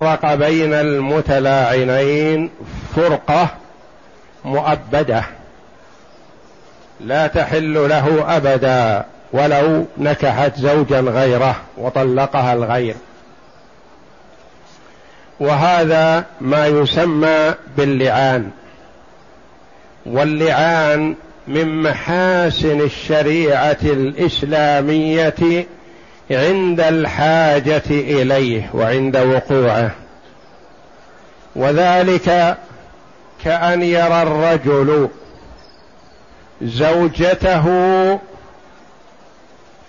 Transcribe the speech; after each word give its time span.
فرق 0.00 0.34
بين 0.34 0.74
المتلاعنين 0.74 2.50
فرقة 2.96 3.48
مؤبدة 4.44 5.24
لا 7.00 7.26
تحل 7.26 7.88
له 7.88 8.36
أبدا 8.36 9.04
ولو 9.32 9.86
نكحت 9.98 10.58
زوجا 10.58 11.00
غيره 11.00 11.56
وطلقها 11.76 12.52
الغير. 12.52 12.94
وهذا 15.40 16.24
ما 16.40 16.66
يسمى 16.66 17.54
باللعان. 17.76 18.50
واللعان 20.06 21.14
من 21.48 21.82
محاسن 21.82 22.80
الشريعة 22.80 23.78
الإسلامية 23.82 25.66
عند 26.30 26.80
الحاجة 26.80 27.82
إليه 27.90 28.70
وعند 28.74 29.16
وقوعه. 29.16 29.90
وذلك 31.56 32.56
كأن 33.44 33.82
يرى 33.82 34.22
الرجل 34.22 35.08
زوجته 36.62 37.64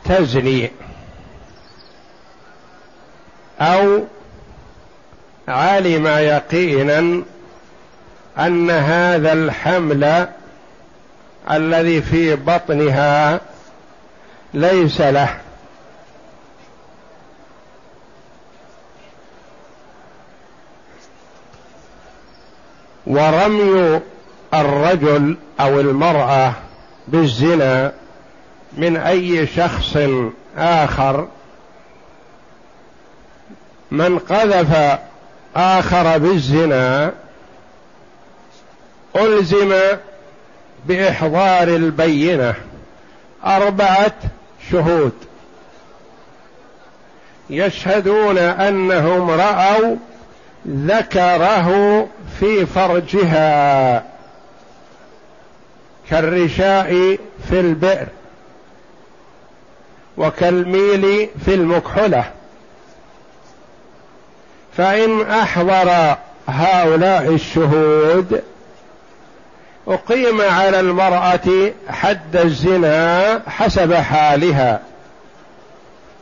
تزني 0.06 0.72
أو 3.62 4.04
علم 5.48 6.08
يقينا 6.08 7.24
أن 8.40 8.72
هذا 8.72 9.34
الحمل 9.34 10.28
الذي 11.52 12.02
في 12.02 12.36
بطنها 12.36 13.40
ليس 14.54 15.02
له. 15.02 15.38
ورمي 23.10 24.00
الرجل 24.54 25.38
أو 25.60 25.80
المرأة 25.80 26.54
بالزنا 27.08 27.94
من 28.74 28.98
أي 28.98 29.48
شخص 29.48 29.98
آخر. 30.58 31.28
من 33.92 34.20
قذف 34.20 35.00
آخر 35.56 36.18
بالزنا 36.18 37.12
ألزم 39.16 39.76
بإحضار 40.86 41.68
البينة. 41.68 42.56
أربعة 43.46 44.14
شهود. 44.72 45.14
يشهدون 47.50 48.38
أنهم 48.38 49.30
رأوا 49.30 49.96
ذكره 50.70 52.08
في 52.40 52.66
فرجها 52.66 54.04
كالرشاء 56.10 57.18
في 57.50 57.60
البئر 57.60 58.08
وكالميل 60.18 61.30
في 61.46 61.54
المكحله 61.54 62.24
فإن 64.78 65.22
أحضر 65.30 66.16
هؤلاء 66.48 67.34
الشهود 67.34 68.44
أقيم 69.88 70.42
على 70.42 70.80
المرأة 70.80 71.72
حد 71.90 72.36
الزنا 72.36 73.42
حسب 73.48 73.94
حالها. 73.94 74.80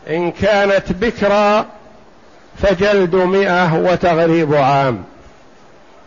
إن 0.09 0.31
كانت 0.31 0.91
بكرا 0.91 1.65
فجلد 2.61 3.15
مئة 3.15 3.73
وتغريب 3.73 4.55
عام. 4.55 5.03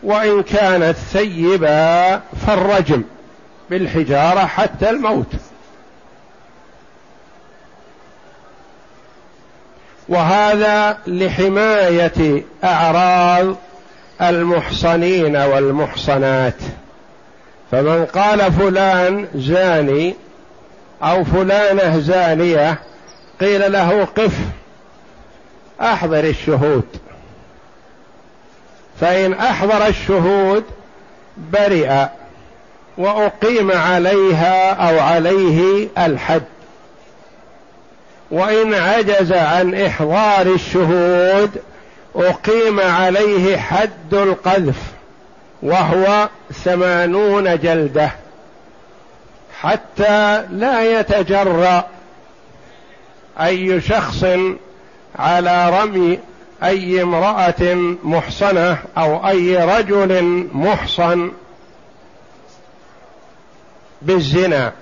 وإن 0.03 0.43
كانت 0.43 0.95
ثيبا 0.97 2.21
فالرجم 2.47 3.03
بالحجارة 3.69 4.45
حتى 4.45 4.89
الموت. 4.89 5.33
وهذا 10.09 10.97
لحماية 11.07 12.43
أعراض 12.63 13.55
المحصنين 14.21 15.37
والمحصنات. 15.37 16.57
فمن 17.71 18.05
قال 18.05 18.51
فلان 18.51 19.27
زاني 19.35 20.15
أو 21.03 21.23
فلانة 21.23 21.99
زانية 21.99 22.79
قيل 23.41 23.71
له 23.71 24.05
قف. 24.05 24.33
أحضر 25.81 26.23
الشهود. 26.23 26.87
فإن 29.01 29.33
أحضر 29.33 29.87
الشهود 29.87 30.63
برئ 31.37 32.05
وأقيم 32.97 33.71
عليها 33.71 34.73
أو 34.73 34.99
عليه 34.99 35.87
الحد. 35.97 36.43
وإن 38.31 38.73
عجز 38.73 39.33
عن 39.33 39.75
إحضار 39.75 40.47
الشهود 40.47 41.51
أقيم 42.15 42.79
عليه 42.79 43.57
حد 43.57 44.13
القذف 44.13 44.75
وهو 45.63 46.29
ثمانون 46.63 47.59
جلدة 47.59 48.11
حتى 49.61 50.43
لا 50.51 50.99
يتجرأ 50.99 51.87
أي 53.41 53.81
شخص 53.81 54.25
على 55.15 55.69
رمي 55.69 56.19
أي 56.63 57.01
امرأة 57.01 57.75
محصنة 58.03 58.77
أو 58.97 59.27
أي 59.27 59.57
رجل 59.77 60.47
محصن 60.53 61.31
بالزنا. 64.01 64.73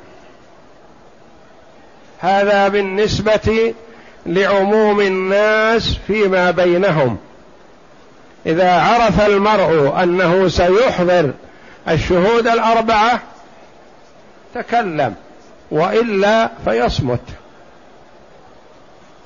هذا 2.20 2.68
بالنسبة 2.68 3.74
لعموم 4.26 5.00
الناس 5.02 5.98
فيما 6.08 6.52
بينهم. 6.52 7.18
إذا 8.46 8.72
عرف 8.72 9.22
المرء 9.22 10.04
أنه 10.04 10.48
سيحضر 10.48 11.32
الشهود 11.90 12.48
الأربعة 12.48 13.20
تكلم 14.56 15.16
وإلا 15.72 16.50
فيصمت. 16.66 17.39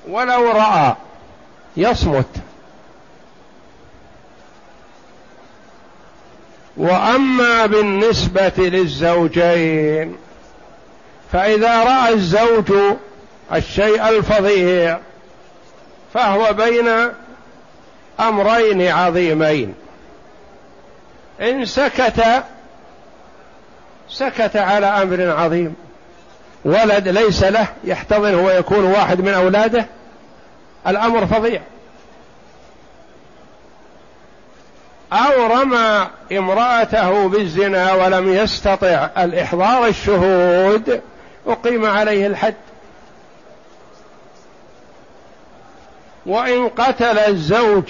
ولو 0.09 0.51
رأى 0.51 0.95
يصمت. 1.77 2.25
وأما 6.77 7.65
بالنسبة 7.65 8.53
للزوجين 8.57 10.15
فإذا 11.31 11.83
رأى 11.83 12.13
الزوج 12.13 12.73
الشيء 13.53 14.09
الفظيع 14.09 14.99
فهو 16.13 16.53
بين 16.53 17.09
أمرين 18.19 18.87
عظيمين. 18.87 19.75
إن 21.41 21.65
سكت 21.65 22.43
سكت 24.09 24.55
على 24.55 24.85
أمر 24.85 25.31
عظيم. 25.31 25.75
ولد 26.65 27.07
ليس 27.07 27.43
له 27.43 27.67
يحتضنه 27.83 28.41
ويكون 28.45 28.85
واحد 28.85 29.21
من 29.21 29.33
أولاده 29.33 29.85
الأمر 30.87 31.25
فظيع. 31.25 31.61
أو 35.13 35.45
رمى 35.45 36.07
امرأته 36.31 37.29
بالزنا 37.29 37.93
ولم 37.93 38.33
يستطع 38.33 39.09
الإحضار 39.17 39.87
الشهود 39.87 41.01
أقيم 41.47 41.85
عليه 41.85 42.27
الحد. 42.27 42.55
وإن 46.25 46.69
قتل 46.69 47.19
الزوج 47.19 47.83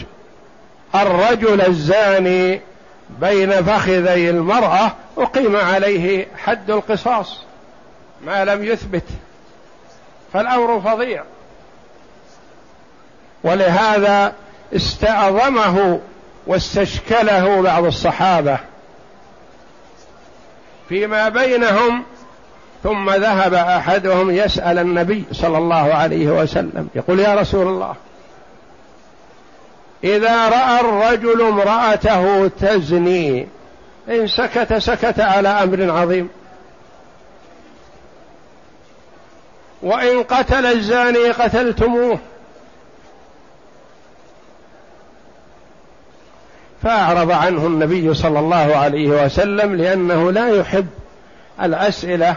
الرجل 0.95 1.61
الزاني 1.61 2.61
بين 3.09 3.51
فخذي 3.51 4.29
المرأة 4.29 4.91
أقيم 5.17 5.55
عليه 5.55 6.27
حد 6.37 6.71
القصاص. 6.71 7.39
ما 8.25 8.45
لم 8.45 8.63
يثبت 8.63 9.03
فالأمر 10.33 10.81
فظيع. 10.81 11.23
ولهذا 13.43 14.33
استعظمه 14.75 15.99
واستشكله 16.47 17.61
بعض 17.61 17.85
الصحابة 17.85 18.59
فيما 20.89 21.29
بينهم 21.29 22.03
ثم 22.83 23.09
ذهب 23.09 23.53
أحدهم 23.53 24.31
يسأل 24.31 24.79
النبي 24.79 25.23
صلى 25.31 25.57
الله 25.57 25.93
عليه 25.93 26.27
وسلم 26.27 26.89
يقول 26.95 27.19
يا 27.19 27.35
رسول 27.35 27.67
الله 27.67 27.95
إذا 30.03 30.49
رأى 30.49 30.79
الرجل 30.79 31.41
امرأته 31.41 32.47
تزني 32.47 33.47
إن 34.09 34.27
سكت 34.27 34.73
سكت 34.73 35.19
على 35.19 35.49
أمر 35.49 35.91
عظيم. 35.91 36.29
وإن 39.83 40.23
قتل 40.23 40.65
الزاني 40.65 41.31
قتلتموه. 41.31 42.19
فأعرض 46.83 47.31
عنه 47.31 47.67
النبي 47.67 48.13
صلى 48.13 48.39
الله 48.39 48.75
عليه 48.75 49.07
وسلم 49.07 49.75
لأنه 49.75 50.31
لا 50.31 50.47
يحب 50.47 50.87
الأسئلة 51.61 52.35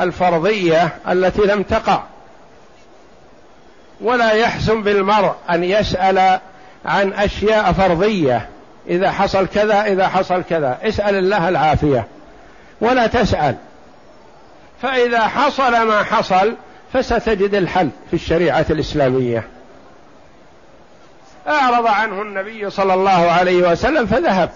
الفرضية 0.00 0.88
التي 1.08 1.42
لم 1.42 1.62
تقع. 1.62 2.02
ولا 4.00 4.32
يحسن 4.32 4.82
بالمرء 4.82 5.34
أن 5.50 5.64
يسأل 5.64 6.38
عن 6.84 7.12
أشياء 7.12 7.72
فرضية. 7.72 8.48
إذا 8.88 9.10
حصل 9.10 9.46
كذا 9.46 9.84
إذا 9.84 10.08
حصل 10.08 10.42
كذا. 10.42 10.78
اسأل 10.82 11.14
الله 11.14 11.48
العافية. 11.48 12.06
ولا 12.80 13.06
تسأل. 13.06 13.54
فإذا 14.82 15.20
حصل 15.20 15.86
ما 15.86 16.02
حصل 16.02 16.54
فستجد 16.92 17.54
الحل 17.54 17.90
في 18.10 18.14
الشريعة 18.14 18.66
الإسلامية. 18.70 19.48
أعرض 21.48 21.86
عنه 21.86 22.22
النبي 22.22 22.70
صلى 22.70 22.94
الله 22.94 23.30
عليه 23.30 23.72
وسلم 23.72 24.06
فذهب. 24.06 24.50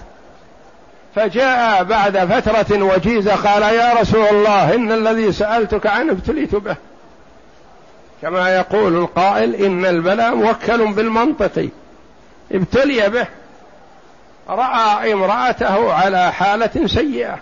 فجاء 1.15 1.85
بعد 1.85 2.19
فترة 2.19 2.83
وجيزة 2.83 3.35
قال 3.35 3.63
يا 3.63 3.93
رسول 4.01 4.27
الله 4.27 4.75
إن 4.75 4.93
الذي 4.93 5.33
سألتك 5.33 5.87
عنه 5.87 6.13
ابتليت 6.13 6.55
به. 6.55 6.77
كما 8.23 8.57
يقول 8.57 8.97
القائل 8.97 9.55
إن 9.55 9.87
البلاء 9.87 10.35
موكل 10.35 10.93
بالمنطق 10.93 11.69
ابتلي 12.53 13.09
به. 13.09 13.27
رأى 14.49 15.13
امرأته 15.13 15.93
على 15.93 16.33
حالة 16.33 16.87
سيئة. 16.87 17.39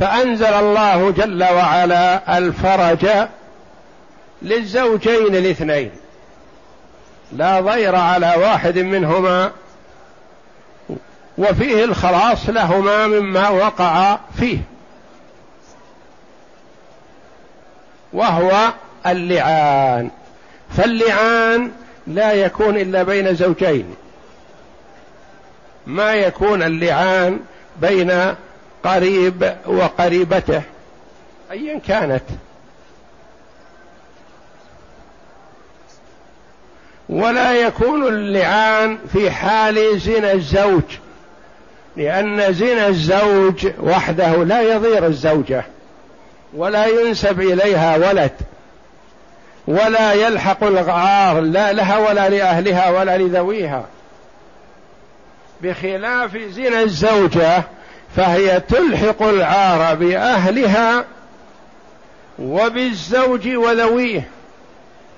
فأنزل 0.00 0.46
الله 0.46 1.10
جل 1.10 1.44
وعلا 1.44 2.38
الفرج 2.38 3.06
للزوجين 4.42 5.36
الاثنين. 5.36 5.90
لا 7.32 7.60
ضير 7.60 7.96
على 7.96 8.34
واحد 8.36 8.78
منهما 8.78 9.50
وفيه 11.38 11.84
الخلاص 11.84 12.48
لهما 12.48 13.06
مما 13.06 13.48
وقع 13.48 14.18
فيه. 14.38 14.58
وهو 18.12 18.72
اللعان. 19.06 20.10
فاللعان 20.76 21.70
لا 22.06 22.32
يكون 22.32 22.76
إلا 22.76 23.02
بين 23.02 23.34
زوجين. 23.34 23.96
ما 25.86 26.14
يكون 26.14 26.62
اللعان 26.62 27.40
بين 27.80 28.34
قريب 28.84 29.56
وقريبته. 29.66 30.62
ايا 31.50 31.80
كانت. 31.88 32.22
ولا 37.08 37.54
يكون 37.54 38.08
اللعان 38.08 38.98
في 39.12 39.30
حال 39.30 40.00
زنا 40.00 40.32
الزوج 40.32 40.82
لأن 41.96 42.52
زنا 42.52 42.86
الزوج 42.86 43.68
وحده 43.82 44.44
لا 44.44 44.60
يضير 44.60 45.06
الزوجة 45.06 45.64
ولا 46.54 46.86
ينسب 46.86 47.40
إليها 47.40 47.96
ولد 47.96 48.32
ولا 49.66 50.12
يلحق 50.12 50.64
الغار 50.64 51.40
لا 51.40 51.72
لها 51.72 51.98
ولا 51.98 52.28
لأهلها 52.28 52.90
ولا 52.90 53.18
لذويها. 53.18 53.86
بخلاف 55.62 56.36
زنا 56.36 56.82
الزوجة 56.82 57.62
فهي 58.16 58.60
تلحق 58.60 59.22
العار 59.22 59.94
بأهلها 59.94 61.04
وبالزوج 62.38 63.48
وذويه 63.48 64.28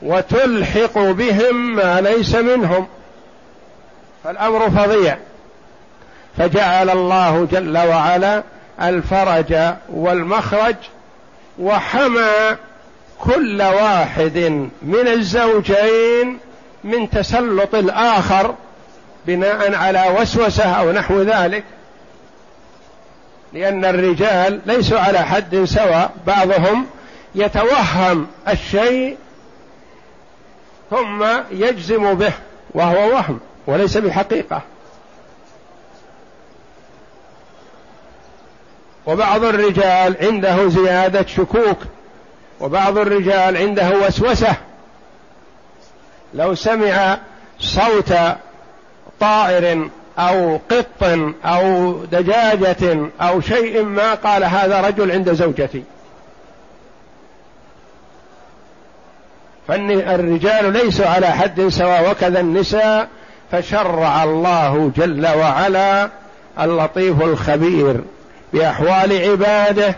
وتلحق 0.03 0.99
بهم 0.99 1.77
ما 1.77 2.01
ليس 2.01 2.35
منهم 2.35 2.87
فالأمر 4.25 4.71
فظيع. 4.71 5.17
فجعل 6.39 6.91
الله 6.91 7.49
جل 7.53 7.79
وعلا 7.79 8.43
الفرج 8.83 9.57
والمخرج 9.89 10.77
وحمى 11.59 12.57
كل 13.19 13.63
واحد 13.63 14.69
من 14.83 15.09
الزوجين 15.09 16.39
من 16.85 17.11
تسلط 17.11 17.75
الآخر 17.75 18.55
بناء 19.27 19.75
على 19.75 20.17
وسوسة 20.21 20.65
أو 20.65 20.93
نحو 20.93 21.23
ذلك. 21.23 21.65
لأن 23.53 23.85
الرجال 23.85 24.61
ليسوا 24.67 25.01
على 25.01 25.19
حد 25.19 25.65
سواء 25.65 26.13
بعضهم 26.27 26.87
يتوهم 27.35 28.27
الشيء 28.49 29.17
ثم 30.91 31.27
يجزم 31.51 32.15
به 32.15 32.33
وهو 32.75 33.15
وهم 33.15 33.41
وليس 33.67 33.97
بحقيقة. 33.97 34.63
وبعض 39.07 39.45
الرجال 39.45 40.17
عنده 40.21 40.69
زيادة 40.69 41.27
شكوك 41.27 41.79
وبعض 42.61 42.99
الرجال 42.99 43.57
عنده 43.57 43.91
وسوسة. 43.91 44.57
لو 46.35 46.55
سمع 46.55 47.19
صوت 47.61 48.15
طائر 49.21 49.91
أو 50.19 50.61
قط 50.71 51.19
أو 51.45 51.93
دجاجة 52.05 53.11
أو 53.21 53.41
شيء 53.41 53.83
ما 53.83 54.15
قال 54.15 54.45
هذا 54.45 54.81
رجل 54.81 55.11
عند 55.11 55.33
زوجتي. 55.33 55.83
فالرجال 59.69 60.73
ليسوا 60.73 61.07
على 61.07 61.27
حد 61.27 61.69
سواء 61.69 62.11
وكذا 62.11 62.41
النساء 62.41 63.09
فشرع 63.53 64.25
الله 64.25 64.93
جل 64.97 65.27
وعلا 65.27 66.09
اللطيف 66.61 67.23
الخبير 67.23 68.01
بأحوال 68.53 69.31
عباده 69.31 69.95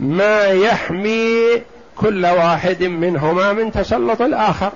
ما 0.00 0.44
يحمي 0.46 1.62
كل 1.96 2.26
واحد 2.26 2.82
منهما 2.82 3.52
من 3.52 3.72
تسلط 3.72 4.22
الآخر. 4.22 4.72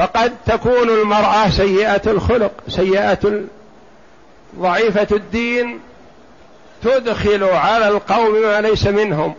فقد 0.00 0.32
تكون 0.46 0.88
المرأة 0.88 1.50
سيئة 1.50 2.10
الخلق 2.10 2.52
سيئة 2.68 3.42
ضعيفة 4.58 5.16
الدين 5.16 5.80
تدخل 6.82 7.44
على 7.44 7.88
القوم 7.88 8.42
ما 8.42 8.60
ليس 8.60 8.86
منهم. 8.86 9.34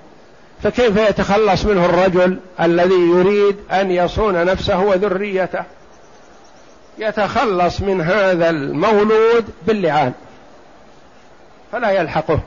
فكيف 0.64 0.98
يتخلص 0.98 1.66
منه 1.66 1.86
الرجل 1.86 2.40
الذي 2.60 2.96
يريد 2.96 3.58
أن 3.72 3.92
يصون 3.92 4.46
نفسه 4.46 4.80
وذريته؟ 4.80 5.64
يتخلص 6.98 7.82
من 7.82 8.02
هذا 8.02 8.50
المولود 8.50 9.46
باللعان 9.68 10.14
فلا 11.72 11.92
يلحقه. 11.92 12.40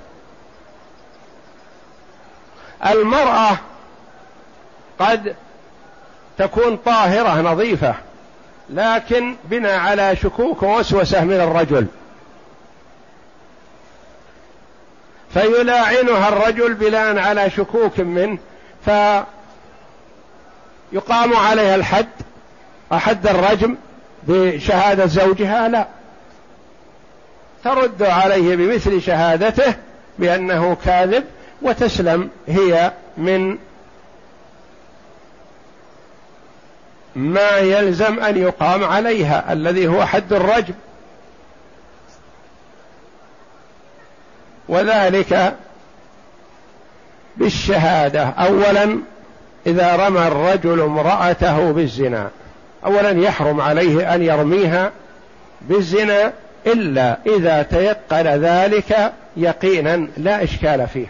المرأة 2.87 3.59
قد 4.99 5.35
تكون 6.39 6.77
طاهرة 6.77 7.41
نظيفة. 7.41 7.95
لكن 8.71 9.37
بناء 9.45 9.79
على 9.79 10.17
شكوك 10.17 10.63
ووسوسة 10.63 11.25
من 11.25 11.41
الرجل. 11.41 11.87
فيلاعنها 15.35 16.29
الرجل 16.29 16.75
بناء 16.75 17.19
على 17.19 17.51
شكوك 17.51 18.01
منه 18.01 18.39
فيقام 18.85 19.25
عليها 21.37 21.75
الحد. 21.75 22.09
أحد 22.93 23.27
الرجم 23.27 23.77
بشهادة 24.23 25.07
زوجها؟ 25.07 25.69
لا. 25.69 25.87
ترد 27.65 28.03
عليه 28.03 28.57
بمثل 28.57 29.03
شهادته 29.03 29.75
بأنه 30.19 30.77
كاذب 30.85 31.25
وتسلم 31.63 32.31
هي 32.49 32.93
من 33.17 33.59
ما 37.17 37.59
يلزم 37.59 38.21
أن 38.21 38.37
يقام 38.37 38.85
عليها 38.85 39.53
الذي 39.53 39.89
هو 39.89 40.05
حد 40.05 40.33
الرجم 40.33 40.75
وذلك 44.69 45.55
بالشهادة. 47.37 48.23
اولا 48.23 48.99
إذا 49.67 49.97
رمى 49.97 50.27
الرجل 50.27 50.81
امرأته 50.81 51.73
بالزنا. 51.73 52.31
اولا 52.85 53.11
يحرم 53.11 53.61
عليه 53.61 54.15
أن 54.15 54.23
يرميها 54.23 54.91
بالزنا 55.61 56.33
إلا 56.67 57.19
إذا 57.27 57.63
تيقن 57.63 58.27
ذلك 58.27 59.13
يقينا 59.37 60.09
لا 60.17 60.43
إشكال 60.43 60.87
فيه. 60.89 61.07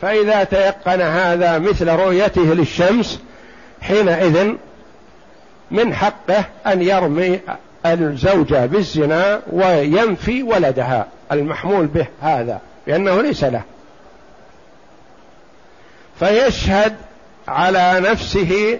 فإذا 0.00 0.44
تيقن 0.44 1.00
هذا 1.00 1.58
مثل 1.58 1.88
رؤيته 1.88 2.54
للشمس 2.54 3.20
حينئذ 3.80 4.52
من 5.70 5.94
حقه 5.94 6.44
أن 6.66 6.82
يرمي 6.82 7.40
الزوجة 7.86 8.66
بالزنا 8.66 9.40
وينفي 9.52 10.42
ولدها 10.42 11.06
المحمول 11.32 11.86
به 11.86 12.06
هذا 12.22 12.60
لأنه 12.86 13.22
ليس 13.22 13.44
له. 13.44 13.62
فيشهد 16.18 16.96
على 17.48 18.00
نفسه 18.00 18.78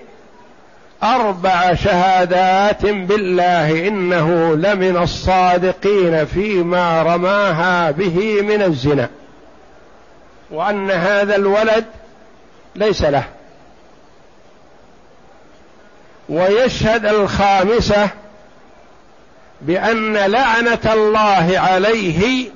أربع 1.02 1.74
شهادات 1.74 2.86
بالله 2.86 3.88
إنه 3.88 4.54
لمن 4.54 4.96
الصادقين 4.96 6.24
فيما 6.24 7.02
رماها 7.02 7.90
به 7.90 8.42
من 8.42 8.62
الزنا. 8.62 9.08
وأن 10.50 10.90
هذا 10.90 11.36
الولد 11.36 11.84
ليس 12.74 13.02
له. 13.02 13.24
ويشهد 16.28 17.06
الخامسة 17.06 18.08
بأن 19.60 20.16
لعنة 20.16 20.92
الله 20.92 21.58
عليه 21.58 22.50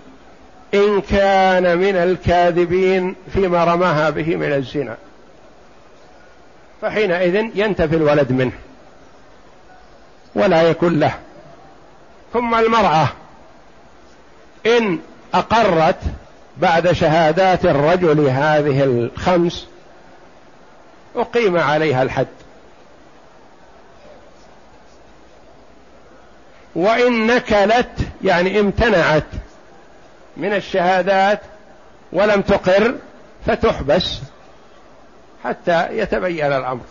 إن 0.75 1.01
كان 1.01 1.79
من 1.79 1.97
الكاذبين 1.97 3.15
فيما 3.33 3.65
رماها 3.65 4.11
به 4.11 4.37
من 4.37 4.53
الزنا. 4.53 4.97
فحينئذ 6.83 7.51
ينتفي 7.55 7.97
الولد 7.97 8.33
منه. 8.33 8.53
ولا 10.35 10.63
يكون 10.63 11.01
له. 11.01 11.15
ثم 12.33 12.55
المرأة 12.55 13.09
إن 14.67 14.99
أقرت 15.35 15.99
بعد 16.59 16.93
شهادات 16.93 17.65
الرجل 17.65 18.21
هذه 18.29 18.85
الخمس 18.85 19.67
أقيم 21.17 21.59
عليها 21.59 22.03
الحد. 22.03 22.27
وإن 26.75 27.27
نكلت 27.27 27.91
يعني 28.25 28.61
امتنعت 28.61 29.25
من 30.37 30.53
الشهادات 30.53 31.41
ولم 32.13 32.43
تقر 32.43 32.95
فتحبس 33.47 34.21
حتى 35.45 35.99
يتبين 35.99 36.47
الأمر. 36.53 36.85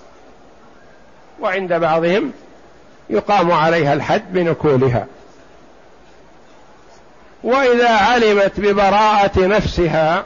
وعند 1.39 1.73
بعضهم 1.73 2.31
يقام 3.09 3.51
عليها 3.51 3.93
الحد 3.93 4.33
بنكولها. 4.33 5.07
وإذا 7.43 7.89
علمت 7.89 8.59
ببراءة 8.59 9.39
نفسها 9.39 10.23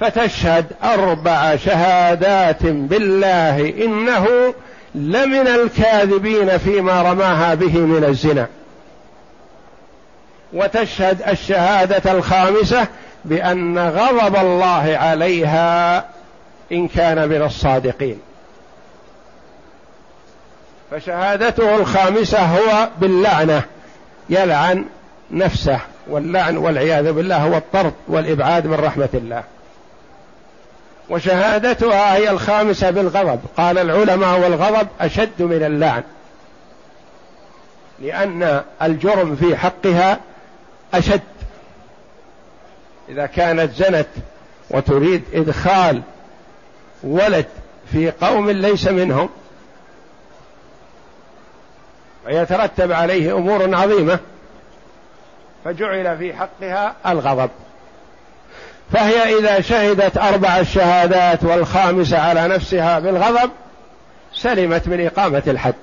فتشهد 0.00 0.66
أربع 0.84 1.56
شهادات 1.56 2.62
بالله 2.62 3.74
إنه 3.84 4.54
لمن 4.94 5.48
الكاذبين 5.48 6.58
فيما 6.58 7.02
رماها 7.02 7.54
به 7.54 7.78
من 7.78 8.04
الزنا. 8.04 8.46
وتشهد 10.52 11.22
الشهادة 11.28 12.12
الخامسة 12.12 12.86
بأن 13.24 13.78
غضب 13.78 14.36
الله 14.36 14.98
عليها 15.00 16.04
إن 16.72 16.88
كان 16.88 17.28
من 17.28 17.42
الصادقين. 17.42 18.20
فشهادته 20.90 21.76
الخامسة 21.76 22.38
هو 22.38 22.88
باللعنة 23.00 23.62
يلعن 24.30 24.84
نفسه 25.32 25.80
واللعن 26.06 26.56
والعياذ 26.56 27.12
بالله 27.12 27.36
هو 27.36 27.56
الطرد 27.56 27.92
والإبعاد 28.08 28.66
من 28.66 28.74
رحمة 28.74 29.08
الله. 29.14 29.44
وشهادتها 31.10 32.14
هي 32.16 32.30
الخامسة 32.30 32.90
بالغضب. 32.90 33.40
قال 33.56 33.78
العلماء 33.78 34.40
والغضب 34.40 34.88
أشد 35.00 35.42
من 35.42 35.62
اللعن 35.64 36.02
لأن 38.00 38.62
الجرم 38.82 39.36
في 39.36 39.56
حقها 39.56 40.18
أشد. 40.94 41.20
إذا 43.08 43.26
كانت 43.26 43.74
زنت 43.74 44.08
وتريد 44.70 45.22
إدخال 45.34 46.02
ولد 47.02 47.46
في 47.92 48.10
قوم 48.10 48.50
ليس 48.50 48.88
منهم 48.88 49.28
ويترتب 52.26 52.92
عليه 52.92 53.36
أمور 53.36 53.74
عظيمة. 53.74 54.18
فجعل 55.64 56.18
في 56.18 56.34
حقها 56.34 56.94
الغضب. 57.06 57.50
فهي 58.92 59.38
إذا 59.38 59.60
شهدت 59.60 60.18
أربع 60.18 60.58
الشهادات 60.58 61.44
والخامسة 61.44 62.18
على 62.18 62.48
نفسها 62.48 62.98
بالغضب 62.98 63.50
سلمت 64.34 64.88
من 64.88 65.06
إقامة 65.06 65.42
الحد. 65.46 65.74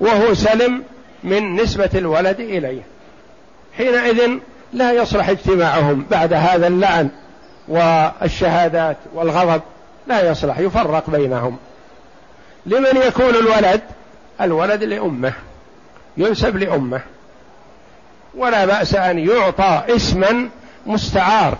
وهو 0.00 0.34
سلم 0.34 0.82
من 1.24 1.56
نسبة 1.56 1.90
الولد 1.94 2.40
إليه. 2.40 2.82
حينئذ 3.76 4.30
لا 4.72 4.92
يصلح 4.92 5.28
اجتماعهم. 5.28 6.06
بعد 6.10 6.32
هذا 6.32 6.66
اللعن 6.66 7.10
والشهادات 7.68 8.96
والغضب 9.14 9.62
لا 10.06 10.30
يصلح 10.30 10.58
يفرق 10.58 11.10
بينهم. 11.10 11.58
لمن 12.66 12.96
يكون 13.06 13.34
الولد؟ 13.34 13.80
الولد 14.40 14.84
لأمه. 14.84 15.32
ينسب 16.16 16.56
لأمه. 16.56 17.00
ولا 18.36 18.64
بأس 18.64 18.94
أن 18.94 19.18
يعطى 19.18 19.82
اسما 19.88 20.48
مستعار. 20.86 21.58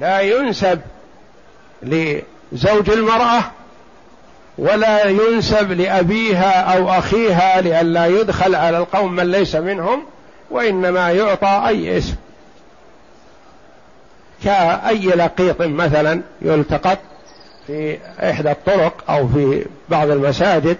لا 0.00 0.20
ينسب 0.20 0.80
لزوج 1.82 2.90
المرأة 2.90 3.42
ولا 4.58 5.04
ينسب 5.04 5.72
لأبيها 5.72 6.76
أو 6.76 6.90
أخيها 6.90 7.60
لئلا 7.60 8.06
يدخل 8.06 8.54
على 8.54 8.78
القوم 8.78 9.12
من 9.12 9.30
ليس 9.30 9.56
منهم 9.56 10.04
وإنما 10.50 11.12
يعطى 11.12 11.64
أي 11.68 11.98
اسم. 11.98 12.14
كأي 14.44 15.06
لقيط 15.06 15.62
مثلا 15.62 16.20
يلتقط 16.42 16.98
في 17.66 17.98
إحدى 18.20 18.50
الطرق 18.50 19.10
أو 19.10 19.28
في 19.28 19.66
بعض 19.88 20.10
المساجد 20.10 20.76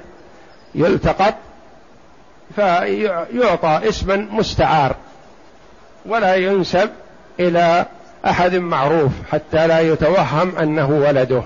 يلتقط 0.75 1.35
فيعطى 2.57 3.81
اسما 3.89 4.17
مستعار 4.17 4.97
ولا 6.07 6.35
ينسب 6.35 6.91
إلى 7.41 7.87
أحد 8.27 8.55
معروف 8.55 9.13
حتى 9.33 9.67
لا 9.67 9.81
يتوهم 9.81 10.57
أنه 10.57 10.91
ولده. 10.91 11.43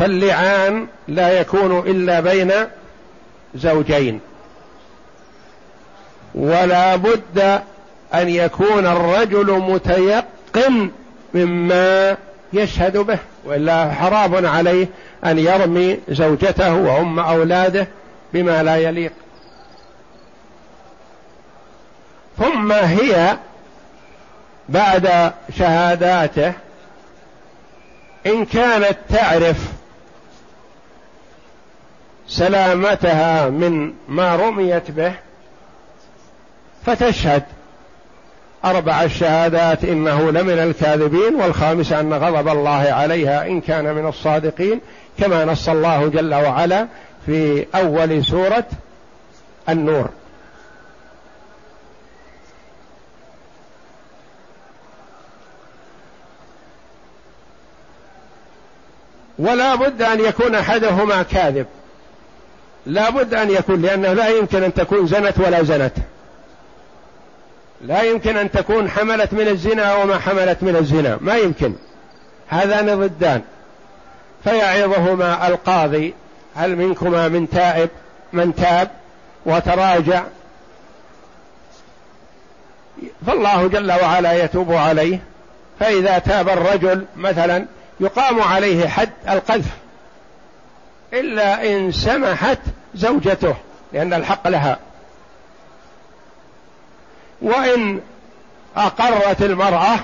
فاللعان 0.00 0.86
لا 1.08 1.40
يكون 1.40 1.78
إلا 1.78 2.20
بين 2.20 2.52
زوجين. 3.54 4.20
ولا 6.34 6.96
بد 6.96 7.60
أن 8.14 8.28
يكون 8.28 8.86
الرجل 8.86 9.52
متيقن 9.52 10.90
مما 11.34 12.16
يشهد 12.52 12.96
به 12.96 13.18
وإلا 13.44 13.92
حرام 13.92 14.46
عليه 14.46 14.86
أن 15.24 15.38
يرمي 15.38 15.98
زوجته 16.08 16.74
وأم 16.74 17.18
أولاده 17.18 17.88
بما 18.32 18.62
لا 18.62 18.76
يليق. 18.76 19.12
ثم 22.38 22.72
هي 22.72 23.36
بعد 24.68 25.32
شهاداته 25.58 26.52
إن 28.26 28.44
كانت 28.44 28.98
تعرف 29.08 29.56
سلامتها 32.28 33.48
من 33.48 33.94
ما 34.08 34.36
رميت 34.36 34.90
به 34.90 35.12
فتشهد. 36.86 37.42
أربع 38.64 39.02
الشهادات 39.02 39.84
إنه 39.84 40.30
لمن 40.30 40.58
الكاذبين 40.58 41.34
والخامسة 41.34 42.00
أن 42.00 42.14
غضب 42.14 42.48
الله 42.48 42.70
عليها 42.70 43.46
إن 43.46 43.60
كان 43.60 43.94
من 43.94 44.08
الصادقين 44.08 44.80
كما 45.18 45.44
نص 45.44 45.68
الله 45.68 46.08
جل 46.08 46.34
وعلا 46.34 46.86
في 47.26 47.66
أول 47.74 48.24
سورة 48.24 48.64
النور. 49.68 50.08
ولا 59.38 59.74
بد 59.74 60.02
أن 60.02 60.20
يكون 60.20 60.54
أحدهما 60.54 61.22
كاذب. 61.22 61.66
لا 62.86 63.10
بد 63.10 63.34
أن 63.34 63.50
يكون 63.50 63.82
لأنه 63.82 64.12
لا 64.12 64.28
يمكن 64.28 64.62
أن 64.62 64.74
تكون 64.74 65.06
زنت 65.06 65.38
ولا 65.38 65.62
زنت. 65.62 65.92
لا 67.82 68.02
يمكن 68.02 68.36
أن 68.36 68.50
تكون 68.50 68.90
حملت 68.90 69.32
من 69.32 69.48
الزنا 69.48 69.94
وما 69.94 70.18
حملت 70.18 70.62
من 70.62 70.76
الزنا. 70.76 71.18
ما 71.20 71.36
يمكن. 71.36 71.74
هذان 72.48 73.00
ضدان. 73.00 73.42
فيعظهما 74.44 75.48
القاضي. 75.48 76.14
هل 76.54 76.76
منكما 76.76 77.28
من 77.28 77.50
تائب؟ 77.50 77.90
من 78.32 78.54
تاب 78.54 78.90
وتراجع. 79.46 80.22
فالله 83.26 83.66
جل 83.66 83.92
وعلا 83.92 84.44
يتوب 84.44 84.72
عليه. 84.72 85.18
فإذا 85.80 86.18
تاب 86.18 86.48
الرجل 86.48 87.06
مثلا 87.16 87.66
يقام 88.00 88.42
عليه 88.42 88.88
حد 88.88 89.10
القذف. 89.28 89.76
إلا 91.12 91.72
إن 91.72 91.92
سمحت 91.92 92.58
زوجته 92.94 93.54
لأن 93.92 94.14
الحق 94.14 94.48
لها. 94.48 94.78
وإن 97.42 98.00
أقرت 98.76 99.42
المرأة 99.42 99.98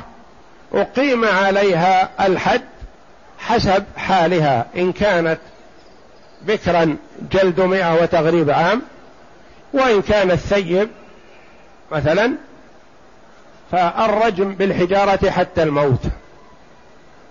أقيم 0.75 1.25
عليها 1.25 2.11
الحد 2.27 2.63
حسب 3.39 3.85
حالها. 3.97 4.67
إن 4.77 4.93
كانت 4.93 5.39
بكرا 6.43 6.97
جلد 7.33 7.61
مئة 7.61 8.03
وتغريب 8.03 8.51
عام 8.51 8.83
وإن 9.73 10.03
كان 10.03 10.31
الثيب 10.31 10.89
مثلا 11.93 12.33
فالرجم 13.73 14.55
بالحجارة 14.55 15.31
حتى 15.31 15.63
الموت. 15.63 16.03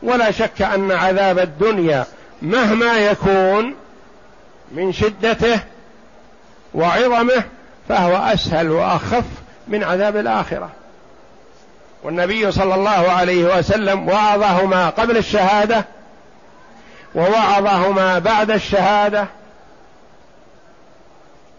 ولا 0.03 0.31
شك 0.31 0.61
أن 0.61 0.91
عذاب 0.91 1.39
الدنيا 1.39 2.05
مهما 2.41 2.97
يكون 2.97 3.75
من 4.71 4.93
شدته 4.93 5.59
وعظمه 6.73 7.43
فهو 7.89 8.15
أسهل 8.17 8.69
وأخف 8.69 9.23
من 9.67 9.83
عذاب 9.83 10.17
الآخرة. 10.17 10.69
والنبي 12.03 12.51
صلى 12.51 12.75
الله 12.75 12.89
عليه 13.12 13.57
وسلم 13.57 14.09
وعظهما 14.09 14.89
قبل 14.89 15.17
الشهادة 15.17 15.86
ووعظهما 17.15 18.19
بعد 18.19 18.51
الشهادة 18.51 19.27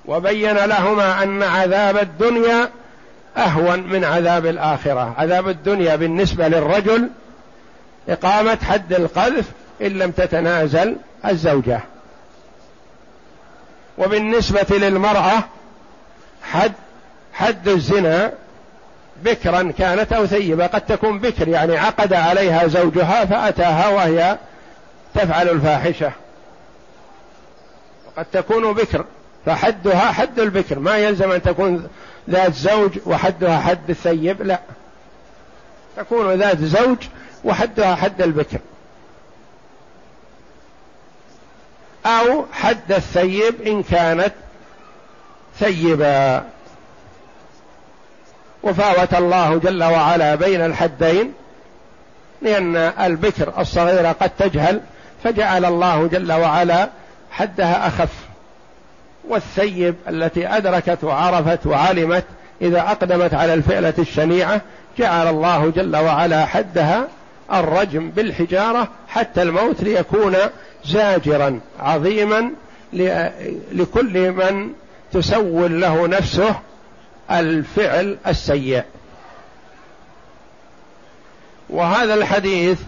وبين 0.06 0.56
لهما 0.56 1.22
أن 1.22 1.42
عذاب 1.42 1.96
الدنيا 1.96 2.68
أهون 3.36 3.80
من 3.80 4.04
عذاب 4.04 4.46
الآخرة. 4.46 5.14
عذاب 5.18 5.48
الدنيا 5.48 5.96
بالنسبة 5.96 6.48
للرجل 6.48 7.08
إقامة 8.08 8.58
حد 8.68 8.92
القذف 8.92 9.44
إن 9.82 9.86
لم 9.86 10.10
تتنازل 10.10 10.96
الزوجة. 11.26 11.80
وبالنسبة 13.98 14.78
للمرأة 14.78 15.44
حد 16.42 16.72
حد 17.38 17.68
الزنا 17.68 18.33
بكرا 19.25 19.73
كانت 19.78 20.12
أو 20.12 20.26
ثيبة. 20.26 20.66
قد 20.66 20.80
تكون 20.80 21.18
بكر 21.18 21.49
يعني 21.49 21.78
عقد 21.78 22.12
عليها 22.12 22.66
زوجها 22.66 23.25
فأتاها 23.25 23.88
وهي 23.88 24.38
تفعل 25.14 25.49
الفاحشة. 25.49 26.12
وقد 28.07 28.26
تكون 28.33 28.73
بكر 28.73 29.04
فحدها 29.47 30.12
حد 30.12 30.40
البكر. 30.40 30.78
ما 30.78 30.99
يلزم 30.99 31.30
أن 31.30 31.42
تكون 31.42 31.88
ذات 32.30 32.54
زوج 32.54 32.99
وحدها 33.07 33.61
حد 33.61 33.90
الثيب 33.90 34.42
لا. 34.42 34.61
تكون 35.97 36.35
ذات 36.35 36.59
زوج 36.59 36.99
وحدها 37.45 37.95
حد 37.95 38.23
البكر. 38.23 38.59
أو 42.07 42.47
حد 42.52 42.92
الثيب 42.92 43.62
إن 43.62 43.83
كانت 43.83 44.33
ثيبا 45.59 46.45
وفاوت 48.68 49.14
الله 49.14 49.58
جل 49.58 49.84
وعلا 49.84 50.34
بين 50.34 50.64
الحدين 50.64 51.32
لأن 52.42 52.76
البكر 52.76 53.52
الصغيرة 53.58 54.12
قد 54.12 54.30
تجهل 54.38 54.80
فجعل 55.25 55.64
الله 55.64 56.06
جل 56.06 56.32
وعلا 56.32 56.88
حدها 57.30 57.87
أخف. 57.87 58.28
والثيب 59.28 59.94
التي 60.08 60.48
أدركت 60.48 61.04
وعرفت 61.04 61.66
وعلمت 61.66 62.25
إذا 62.62 62.80
أقدمت 62.80 63.34
على 63.34 63.54
الفعلة 63.54 63.94
الشنيعة 63.98 64.60
جعل 64.98 65.28
الله 65.28 65.72
جل 65.76 65.96
وعلا 65.96 66.46
حدها 66.46 67.08
الرجم 67.52 68.10
بالحجارة 68.10 68.88
حتى 69.08 69.42
الموت 69.42 69.82
ليكون 69.82 70.37
زاجرا 70.84 71.60
عظيما 71.80 72.50
لكل 73.72 74.30
من 74.30 74.70
تسول 75.12 75.80
له 75.80 76.06
نفسه 76.06 76.54
الفعل 77.30 78.18
السيء. 78.26 78.82
وهذا 81.70 82.14
الحديث 82.14 82.79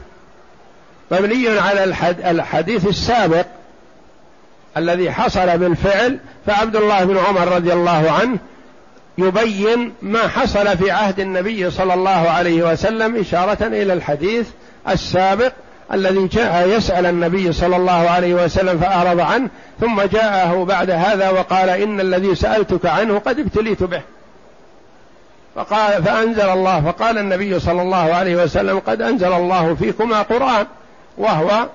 مبني 1.10 1.48
على 1.48 1.84
الحديث 2.30 2.86
السابق 2.86 3.46
الذي 4.76 5.12
حصل 5.12 5.58
بالفعل 5.58 6.18
فعبد 6.46 6.76
الله 6.76 7.04
بن 7.04 7.18
عمر 7.18 7.48
رضي 7.48 7.72
الله 7.72 8.10
عنه 8.10 8.38
يبين 9.18 9.92
ما 10.02 10.28
حصل 10.28 10.78
في 10.78 10.90
عهد 10.90 11.20
النبي 11.20 11.70
صلى 11.70 11.94
الله 11.94 12.10
عليه 12.10 12.72
وسلم 12.72 13.16
إشارة 13.16 13.66
إلى 13.66 13.92
الحديث 13.92 14.46
السابق 14.88 15.52
الذي 15.92 16.26
جاء 16.26 16.68
يسأل 16.68 17.06
النبي 17.06 17.52
صلى 17.52 17.76
الله 17.76 18.10
عليه 18.10 18.34
وسلم 18.34 18.78
فأعرض 18.78 19.20
عنه 19.20 19.48
ثم 19.80 20.02
جاءه 20.02 20.64
بعد 20.64 20.90
هذا 20.90 21.30
وقال 21.30 21.68
إن 21.68 22.00
الذي 22.00 22.34
سألتك 22.34 22.86
عنه 22.86 23.18
قد 23.18 23.38
ابتليت 23.38 23.82
به. 23.82 24.02
فقال 25.54 26.02
فأنزل 26.02 26.48
الله 26.48 26.80
فقال 26.80 27.18
النبي 27.18 27.60
صلى 27.60 27.82
الله 27.82 28.14
عليه 28.14 28.42
وسلم 28.42 28.78
قد 28.78 29.02
أنزل 29.02 29.32
الله 29.32 29.74
فيكما 29.74 30.22
قرآن 30.22 30.66
وهو 31.18 31.68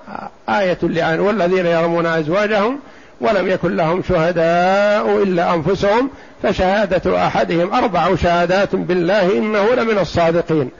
آية 0.48 0.78
اللعان 0.82 1.20
والذين 1.20 1.66
يرمون 1.66 2.06
أزواجهم 2.06 2.78
ولم 3.20 3.48
يكن 3.48 3.76
لهم 3.76 4.02
شهداء 4.02 5.22
إلا 5.22 5.54
أنفسهم 5.54 6.10
فشهادة 6.42 7.26
أحدهم 7.26 7.74
أربع 7.74 8.16
شهادات 8.16 8.76
بالله 8.76 9.38
إنه 9.38 9.74
لمن 9.74 9.98
الصادقين. 9.98 10.70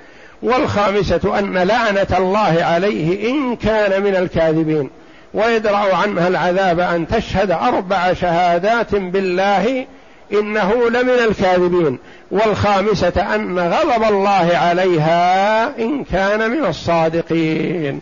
والخامسة 0.42 1.38
أن 1.38 1.58
لعنة 1.58 2.06
الله 2.18 2.64
عليه 2.64 3.30
إن 3.30 3.56
كان 3.56 4.02
من 4.02 4.16
الكاذبين. 4.16 4.90
ويدرأ 5.34 5.96
عنها 5.96 6.28
العذاب 6.28 6.80
أن 6.80 7.08
تشهد 7.08 7.50
أربع 7.50 8.12
شهادات 8.12 8.94
بالله 8.94 9.86
إنه 10.32 10.90
لمن 10.90 11.18
الكاذبين. 11.28 11.98
والخامسة 12.30 13.34
أن 13.34 13.58
غضب 13.58 14.02
الله 14.02 14.50
عليها 14.54 15.64
إن 15.78 16.04
كان 16.04 16.50
من 16.50 16.64
الصادقين. 16.64 18.00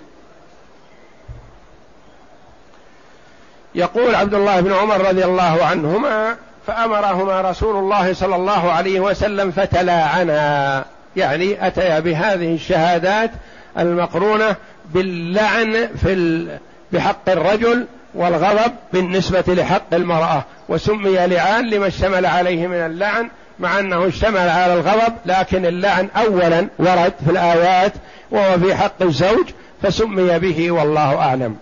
يقول 3.74 4.14
عبد 4.14 4.34
الله 4.34 4.60
بن 4.60 4.72
عمر 4.72 5.08
رضي 5.08 5.24
الله 5.24 5.64
عنهما 5.64 6.36
فأمرهما 6.66 7.40
رسول 7.40 7.76
الله 7.76 8.12
صلى 8.14 8.36
الله 8.36 8.72
عليه 8.72 9.00
وسلم 9.00 9.50
فتلاعنا. 9.50 10.84
يعني 11.16 11.66
أتيا 11.66 12.00
بهذه 12.00 12.54
الشهادات 12.54 13.30
المقرونة 13.78 14.56
باللعن 14.94 15.88
في 16.00 16.12
ال... 16.12 16.58
بحق 16.92 17.28
الرجل 17.28 17.86
والغضب 18.14 18.72
بالنسبة 18.92 19.44
لحق 19.48 19.94
المرأة 19.94 20.44
وسمي 20.68 21.26
لعان 21.26 21.70
لما 21.70 21.86
اشتمل 21.86 22.26
عليه 22.26 22.66
من 22.66 22.76
اللعن 22.76 23.30
مع 23.58 23.78
أنه 23.80 24.08
اشتمل 24.08 24.48
على 24.48 24.74
الغضب 24.74 25.14
لكن 25.26 25.66
اللعن 25.66 26.08
أولا 26.16 26.68
ورد 26.78 27.12
في 27.24 27.30
الآيات 27.30 27.92
وهو 28.30 28.58
في 28.58 28.74
حق 28.74 29.02
الزوج 29.02 29.46
فسمي 29.82 30.38
به 30.38 30.70
والله 30.70 31.16
أعلم. 31.18 31.56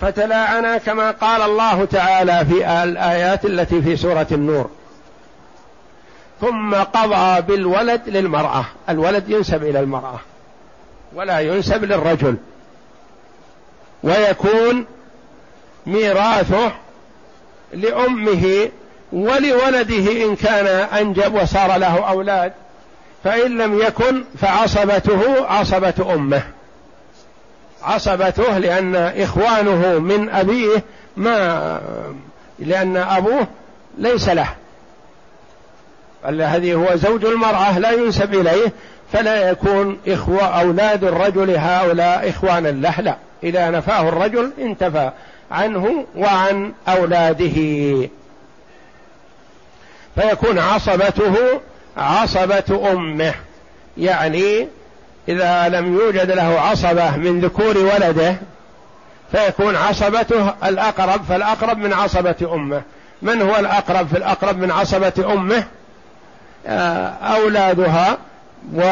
فتلاعنا 0.00 0.78
كما 0.78 1.10
قال 1.10 1.42
الله 1.42 1.84
تعالى 1.84 2.46
في 2.46 2.82
الآيات 2.82 3.44
التي 3.44 3.82
في 3.82 3.96
سورة 3.96 4.26
النور. 4.32 4.70
ثم 6.40 6.74
قضى 6.74 7.40
بالولد 7.40 8.00
للمرأة. 8.06 8.64
الولد 8.88 9.30
ينسب 9.30 9.62
إلى 9.62 9.80
المرأة 9.80 10.20
ولا 11.14 11.40
ينسب 11.40 11.84
للرجل. 11.84 12.36
ويكون 14.02 14.86
ميراثه 15.86 16.72
لأمه 17.72 18.70
ولولده 19.12 20.24
إن 20.24 20.36
كان 20.36 20.66
أنجب 21.00 21.34
وصار 21.34 21.76
له 21.76 22.08
أولاد 22.08 22.52
فإن 23.24 23.58
لم 23.58 23.78
يكن 23.78 24.24
فعصبته 24.38 25.46
عصبة 25.46 26.14
أمه. 26.14 26.42
عصبته 27.82 28.58
لأن 28.58 28.96
إخوانه 28.96 29.98
من 29.98 30.30
أبيه 30.30 30.82
ما 31.16 31.80
لأن 32.58 32.96
أبوه 32.96 33.46
ليس 33.98 34.28
له. 34.28 34.48
الذي 36.28 36.74
هو 36.74 36.96
زوج 36.96 37.24
المرأة 37.24 37.78
لا 37.78 37.90
ينسب 37.90 38.34
إليه 38.34 38.72
فلا 39.12 39.50
يكون 39.50 39.98
إخوة 40.08 40.60
أولاد 40.60 41.04
الرجل 41.04 41.50
هؤلاء 41.50 42.28
إخوانا 42.28 42.68
له 42.68 43.00
لا. 43.00 43.16
إذا 43.42 43.70
نفاه 43.70 44.08
الرجل 44.08 44.50
انتفى 44.58 45.10
عنه 45.50 46.04
وعن 46.16 46.72
أولاده. 46.88 47.56
فيكون 50.14 50.58
عصبته 50.58 51.60
عصبة 51.96 52.92
أمه. 52.92 53.34
يعني 53.98 54.68
إذا 55.28 55.68
لم 55.68 55.94
يوجد 55.94 56.30
له 56.30 56.60
عصبة 56.60 57.16
من 57.16 57.40
ذكور 57.40 57.78
ولده 57.78 58.36
فيكون 59.32 59.76
عصبته 59.76 60.54
الأقرب 60.64 61.24
فالأقرب 61.28 61.78
من 61.78 61.92
عصبة 61.92 62.54
أمه. 62.54 62.82
من 63.22 63.42
هو 63.42 63.56
الأقرب؟ 63.56 64.08
في 64.08 64.16
الأقرب 64.16 64.58
من 64.58 64.70
عصبة 64.70 65.32
أمه 65.32 65.64
آه، 66.66 67.08
أولادها 67.08 68.18
و 68.74 68.82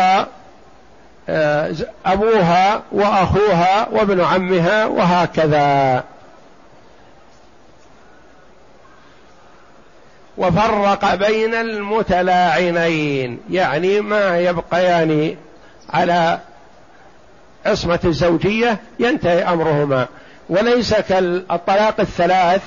آه، 1.28 1.74
أبوها 2.06 2.82
وأخوها 2.92 3.88
وابن 3.92 4.20
عمها 4.20 4.86
وهكذا. 4.86 6.04
وفرق 10.38 11.14
بين 11.14 11.54
المتلاعنين. 11.54 13.40
يعني 13.50 14.00
ما 14.00 14.38
يبقيان 14.38 15.36
على 15.90 16.38
عصمة 17.66 18.00
الزوجية 18.04 18.78
ينتهي 18.98 19.42
أمرهما. 19.42 20.06
وليس 20.48 20.94
كالطلاق 20.94 22.00
الثلاث 22.00 22.62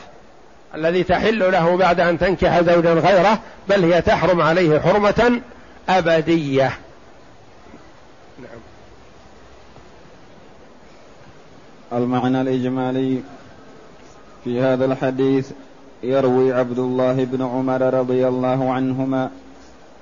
الذي 0.76 1.04
تحل 1.04 1.40
له 1.52 1.78
بعد 1.78 2.00
أن 2.00 2.20
تنكح 2.20 2.62
زوجا 2.62 2.94
غيره 2.94 3.40
بل 3.70 3.94
هي 3.94 4.02
تحرم 4.02 4.42
عليه 4.42 4.80
حرمة 4.80 5.42
أبدية. 5.90 6.72
نعم. 8.40 8.60
المعنى 11.94 12.42
الإجمالي 12.42 13.22
في 14.44 14.62
هذا 14.62 14.86
الحديث 14.86 15.52
يروي 16.06 16.54
عبد 16.54 16.80
الله 16.80 17.24
بن 17.24 17.42
عمر 17.42 17.94
رضي 17.94 18.28
الله 18.28 18.72
عنهما 18.72 19.30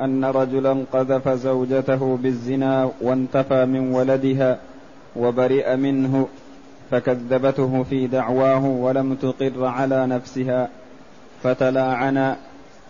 أن 0.01 0.25
رجلا 0.25 0.85
قذف 0.93 1.29
زوجته 1.29 2.17
بالزنا 2.23 2.91
وانتفى 3.01 3.65
من 3.65 3.95
ولدها 3.95 4.59
وبرئ 5.15 5.75
منه 5.75 6.27
فكذبته 6.91 7.83
في 7.83 8.07
دعواه 8.07 8.65
ولم 8.65 9.15
تقر 9.15 9.65
على 9.65 10.07
نفسها 10.07 10.69
فتلاعنا 11.43 12.37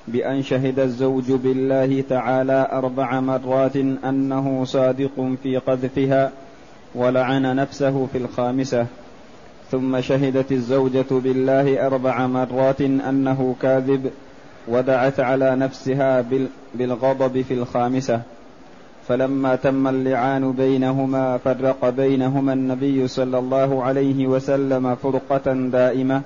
بأن 0.07 0.43
شهد 0.43 0.79
الزوج 0.79 1.31
بالله 1.31 2.03
تعالى 2.09 2.67
أربع 2.71 3.19
مرات 3.19 3.75
أنه 3.75 4.65
صادق 4.65 5.35
في 5.43 5.57
قذفها 5.57 6.31
ولعن 6.95 7.55
نفسه 7.55 8.07
في 8.11 8.17
الخامسة 8.17 8.85
ثم 9.73 10.01
شهدت 10.01 10.51
الزوجة 10.51 11.05
بالله 11.09 11.87
أربع 11.87 12.27
مرات 12.27 12.81
أنه 12.81 13.55
كاذب 13.61 14.11
ودعت 14.67 15.19
على 15.19 15.55
نفسها 15.55 16.25
بالغضب 16.75 17.41
في 17.41 17.53
الخامسة. 17.53 18.21
فلما 19.07 19.55
تم 19.55 19.87
اللعان 19.87 20.51
بينهما 20.51 21.37
فرق 21.37 21.89
بينهما 21.89 22.53
النبي 22.53 23.07
صلى 23.07 23.39
الله 23.39 23.83
عليه 23.83 24.27
وسلم 24.27 24.95
فرقة 24.95 25.53
دائمة 25.53 26.21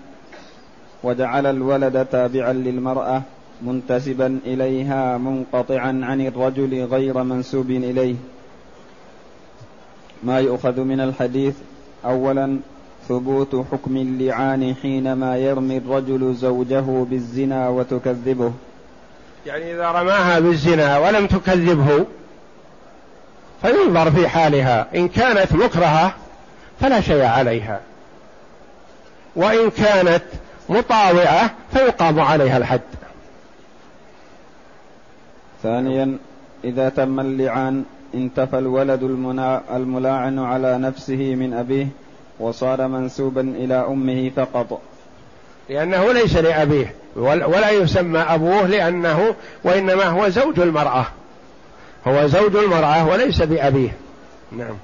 وجعل 1.03 1.45
الولد 1.45 2.05
تابعا 2.05 2.53
للمرأة 2.53 3.21
منتسبا 3.61 4.39
إليها 4.45 5.17
منقطعا 5.17 6.01
عن 6.03 6.21
الرجل 6.21 6.83
غير 6.83 7.23
منسوب 7.23 7.71
إليه. 7.71 8.15
ما 10.23 10.39
يؤخذ 10.39 10.81
من 10.81 10.99
الحديث 10.99 11.55
أولا 12.05 12.59
ثبوت 13.07 13.65
حكم 13.71 13.97
اللعان 13.97 14.75
حينما 14.81 15.37
يرمي 15.37 15.77
الرجل 15.77 16.33
زوجه 16.33 17.05
بالزنا 17.09 17.69
وتكذبه. 17.69 18.53
يعني 19.45 19.73
إذا 19.73 19.91
رماها 19.91 20.39
بالزنا 20.39 20.97
ولم 20.97 21.27
تكذبه 21.27 22.05
فينظر 23.61 24.11
في 24.11 24.27
حالها. 24.27 24.87
إن 24.95 25.07
كانت 25.07 25.53
مكرهة 25.53 26.13
فلا 26.79 27.01
شيء 27.01 27.23
عليها. 27.23 27.79
وإن 29.35 29.69
كانت 29.69 30.23
مطاوعة 30.69 31.51
فيقام 31.73 32.19
عليها 32.19 32.57
الحد. 32.57 32.81
ثانيا 35.63 36.17
إذا 36.63 36.89
تم 36.89 37.19
اللعان 37.19 37.83
انتفى 38.15 38.57
الولد 38.57 39.03
الملاعن 39.71 40.39
على 40.39 40.77
نفسه 40.77 41.35
من 41.35 41.53
أبيه 41.53 41.87
وصار 42.39 42.87
منسوبا 42.87 43.41
إلى 43.41 43.75
أمه 43.75 44.31
فقط. 44.35 44.81
لأنه 45.69 46.11
ليس 46.13 46.37
لأبيه 46.37 46.95
ولا 47.15 47.69
يسمى 47.69 48.19
أبوه 48.19 48.67
لأنه 48.67 49.35
وإنما 49.63 50.03
هو 50.03 50.29
زوج 50.29 50.59
المرأة. 50.59 51.05
هو 52.07 52.27
زوج 52.27 52.55
المرأة 52.55 53.07
وليس 53.07 53.41
بأبيه. 53.41 53.97
نعم. 54.51 54.75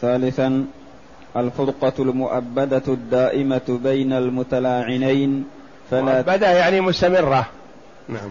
ثالثا 0.00 0.66
الفرقة 1.36 1.92
المؤبدة 1.98 2.82
الدائمة 2.88 3.78
بين 3.84 4.12
المتلاعنين 4.12 5.44
فلا 5.90 6.02
مؤبدة 6.02 6.50
يعني 6.50 6.80
مستمرة. 6.80 7.46
نعم. 8.08 8.30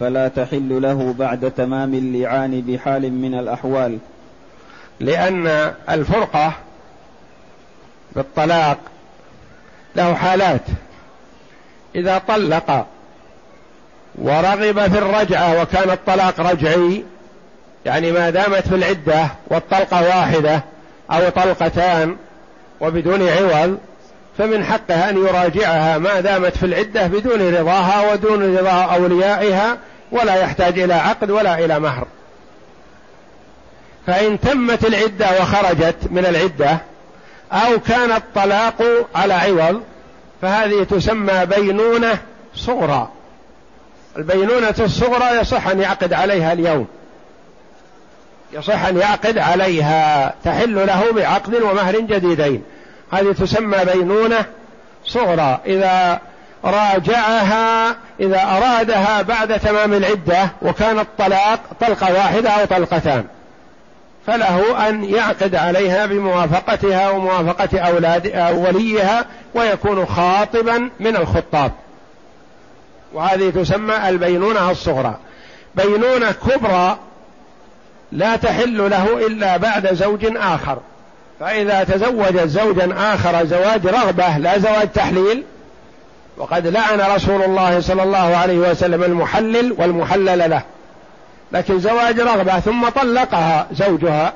فلا 0.00 0.28
تحل 0.28 0.82
له 0.82 1.14
بعد 1.18 1.50
تمام 1.50 1.94
اللعان 1.94 2.60
بحال 2.60 3.12
من 3.12 3.34
الأحوال. 3.34 3.98
لأن 5.00 5.46
الفرقة 5.90 6.52
بالطلاق 8.16 8.78
له 9.96 10.14
حالات. 10.14 10.62
إذا 11.94 12.22
طلق 12.28 12.86
ورغب 14.14 14.80
في 14.80 14.98
الرجعة 14.98 15.62
وكان 15.62 15.90
الطلاق 15.90 16.40
رجعي 16.40 17.04
يعني 17.86 18.12
ما 18.12 18.30
دامت 18.30 18.68
في 18.68 18.74
العدة 18.74 19.28
والطلقة 19.46 20.02
واحدة 20.02 20.64
أو 21.10 21.28
طلقتان 21.28 22.16
وبدون 22.80 23.28
عوض 23.28 23.78
فمن 24.38 24.64
حقه 24.64 25.10
أن 25.10 25.16
يراجعها 25.16 25.98
ما 25.98 26.20
دامت 26.20 26.56
في 26.56 26.66
العدة 26.66 27.06
بدون 27.06 27.54
رضاها 27.54 28.12
ودون 28.12 28.56
رضا 28.56 28.82
أوليائها 28.82 29.78
ولا 30.12 30.34
يحتاج 30.34 30.78
إلى 30.78 30.94
عقد 30.94 31.30
ولا 31.30 31.64
إلى 31.64 31.78
مهر. 31.78 32.06
فإن 34.06 34.40
تمت 34.40 34.84
العدة 34.84 35.26
وخرجت 35.40 35.96
من 36.10 36.26
العدة 36.26 36.78
أو 37.52 37.80
كان 37.80 38.12
الطلاق 38.12 38.82
على 39.14 39.34
عوض 39.34 39.82
فهذه 40.42 40.82
تسمى 40.82 41.46
بينونة 41.46 42.18
صغرى. 42.54 43.08
البينونة 44.16 44.74
الصغرى 44.80 45.40
يصح 45.40 45.68
أن 45.68 45.80
يعقد 45.80 46.12
عليها 46.12 46.52
اليوم. 46.52 46.86
يصح 48.52 48.84
أن 48.84 48.96
يعقد 48.96 49.38
عليها 49.38 50.34
تحل 50.44 50.86
له 50.86 51.12
بعقد 51.12 51.54
ومهر 51.54 52.00
جديدين. 52.00 52.62
هذه 53.12 53.32
تسمى 53.32 53.78
بينونة 53.94 54.44
صغرى. 55.04 55.60
إذا 55.66 56.20
راجعها 56.64 57.96
إذا 58.20 58.42
أرادها 58.42 59.22
بعد 59.22 59.60
تمام 59.60 59.94
العدة 59.94 60.48
وكان 60.62 60.98
الطلاق 60.98 61.60
طلقة 61.80 62.14
واحدة 62.14 62.50
أو 62.50 62.64
طلقتان. 62.64 63.24
فله 64.26 64.88
أن 64.88 65.04
يعقد 65.04 65.54
عليها 65.54 66.06
بموافقتها 66.06 67.10
وموافقة 67.10 67.78
أولاد 67.78 68.52
وليها 68.56 69.24
ويكون 69.54 70.06
خاطبا 70.06 70.90
من 71.00 71.16
الخطاب. 71.16 71.72
وهذه 73.12 73.50
تسمى 73.50 74.08
البينونة 74.08 74.70
الصغرى. 74.70 75.14
بينونة 75.74 76.32
كبرى 76.32 76.98
لا 78.12 78.36
تحل 78.36 78.90
له 78.90 79.26
إلا 79.26 79.56
بعد 79.56 79.94
زوج 79.94 80.36
آخر. 80.36 80.78
فإذا 81.40 81.84
تزوج 81.84 82.38
زوجا 82.38 82.94
آخر 82.96 83.46
زواج 83.46 83.86
رغبة 83.86 84.38
لا 84.38 84.58
زواج 84.58 84.88
تحليل 84.92 85.44
وقد 86.36 86.66
لعن 86.66 87.00
رسول 87.00 87.42
الله 87.42 87.80
صلى 87.80 88.02
الله 88.02 88.36
عليه 88.36 88.58
وسلم 88.58 89.02
المحلل 89.02 89.74
والمحلل 89.78 90.50
له. 90.50 90.62
لكن 91.52 91.78
زواج 91.78 92.20
رغبة 92.20 92.60
ثم 92.60 92.88
طلقها 92.88 93.66
زوجها 93.72 94.32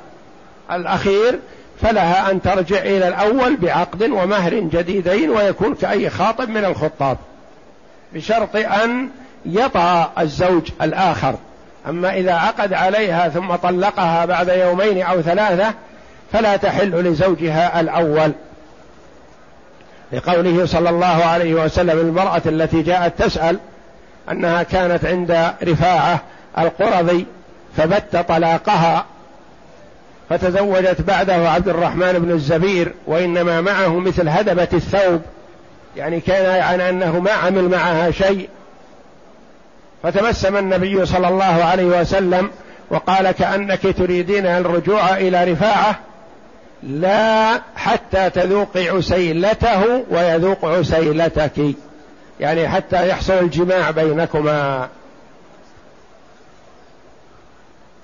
الأخير 0.73 1.39
فلها 1.83 2.31
أن 2.31 2.43
ترجع 2.43 2.79
إلى 2.79 3.09
الأول 3.09 3.57
بعقد 3.57 4.03
ومهر 4.03 4.55
جديدين 4.55 5.31
ويكون 5.31 5.75
كأي 5.75 6.11
خاطب 6.11 6.49
من 6.49 6.65
الخطاب. 6.65 7.19
بشرط 8.15 8.57
أن 8.57 9.09
يطأ 9.47 10.13
الزوج 10.19 10.71
الآخر. 10.83 11.35
أما 11.89 12.15
إذا 12.15 12.33
عقد 12.33 12.73
عليها 12.73 13.29
ثم 13.29 13.55
طلقها 13.55 14.25
بعد 14.25 14.49
يومين 14.49 15.03
أو 15.03 15.23
ثلاثة 15.23 15.75
فلا 16.33 16.57
تحل 16.57 16.91
لزوجها 16.91 17.81
الأول. 17.81 18.33
لقوله 20.13 20.67
صلى 20.67 20.91
الله 20.91 21.25
عليه 21.25 21.55
وسلم 21.55 21.99
المرأة 21.99 22.43
التي 22.47 22.83
جاءت 22.83 23.23
تسأل 23.23 23.59
أنها 24.31 24.63
كانت 24.63 25.05
عند 25.05 25.53
رفاعة 25.63 26.21
القرظي 26.59 27.27
فبت 27.77 28.17
طلاقها 28.29 29.07
فتزوجت 30.31 31.01
بعده 31.01 31.51
عبد 31.51 31.69
الرحمن 31.69 32.13
بن 32.13 32.31
الزبير 32.31 32.95
وإنما 33.07 33.61
معه 33.61 33.99
مثل 33.99 34.29
هدبة 34.29 34.69
الثوب. 34.73 35.21
يعني 35.97 36.21
كان 36.21 36.45
يعني 36.45 36.89
أنه 36.89 37.21
ما 37.21 37.31
عمل 37.31 37.69
معها 37.69 38.11
شيء. 38.11 38.49
فتبسم 40.03 40.57
النبي 40.57 41.07
صلى 41.07 41.29
الله 41.29 41.65
عليه 41.65 42.01
وسلم 42.01 42.51
وقال 42.91 43.31
كأنك 43.31 43.83
تريدين 43.99 44.47
الرجوع 44.47 45.17
إلى 45.17 45.45
رفاعة. 45.53 45.99
لا 46.83 47.61
حتى 47.77 48.31
تذوقي 48.31 48.89
عسيلته 48.89 50.05
ويذوق 50.11 50.65
عسيلتك. 50.65 51.75
يعني 52.41 52.69
حتى 52.69 53.09
يحصل 53.09 53.33
الجماع 53.33 53.91
بينكما. 53.91 54.89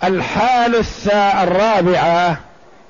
الحال 0.05 0.85
الرابعة 1.43 2.41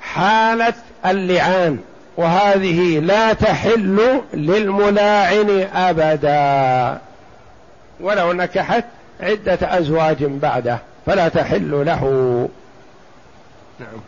حالة 0.00 0.74
اللعان 1.06 1.78
وهذه 2.16 2.98
لا 2.98 3.32
تحل 3.32 4.20
للملاعن 4.34 5.66
أبدا. 5.74 6.98
ولو 8.00 8.32
نكحت 8.32 8.84
عدة 9.20 9.58
أزواج 9.62 10.24
بعده 10.24 10.78
فلا 11.06 11.28
تحل 11.28 11.86
له. 11.86 12.02
نعم. 13.80 14.00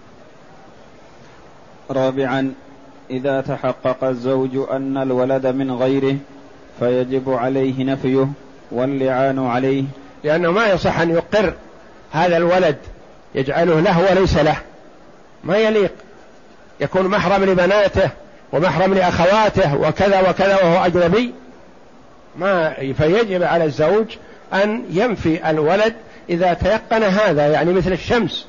رابعا 1.90 2.54
إذا 3.11 3.40
تحقق 3.40 4.04
الزوج 4.04 4.50
أن 4.70 4.96
الولد 4.96 5.46
من 5.46 5.72
غيره 5.72 6.16
فيجب 6.80 7.30
عليه 7.30 7.84
نفيه 7.84 8.28
واللعان 8.70 9.46
عليه. 9.46 9.84
لأنه 10.24 10.50
ما 10.50 10.66
يصح 10.66 11.00
أن 11.00 11.11
يقر 11.11 11.54
هذا 12.12 12.37
الولد 12.37 12.77
يجعله 13.35 13.81
له 13.81 14.11
وليس 14.11 14.37
له. 14.37 14.57
ما 15.44 15.57
يليق. 15.57 15.92
يكون 16.81 17.09
محرم 17.09 17.44
لبناته 17.44 18.11
ومحرم 18.53 18.94
لأخواته 18.94 19.77
وكذا 19.77 20.31
وكذا 20.31 20.57
وهو 20.57 20.87
أجنبي. 20.87 21.35
ما 22.37 22.75
فيجب 22.99 23.42
على 23.42 23.64
الزوج 23.64 24.07
أن 24.53 24.85
ينفي 24.90 25.51
الولد 25.51 25.94
إذا 26.31 26.53
تيقن 26.53 27.03
هذا 27.03 27.47
يعني 27.47 27.73
مثل 27.73 27.92
الشمس. 27.92 28.47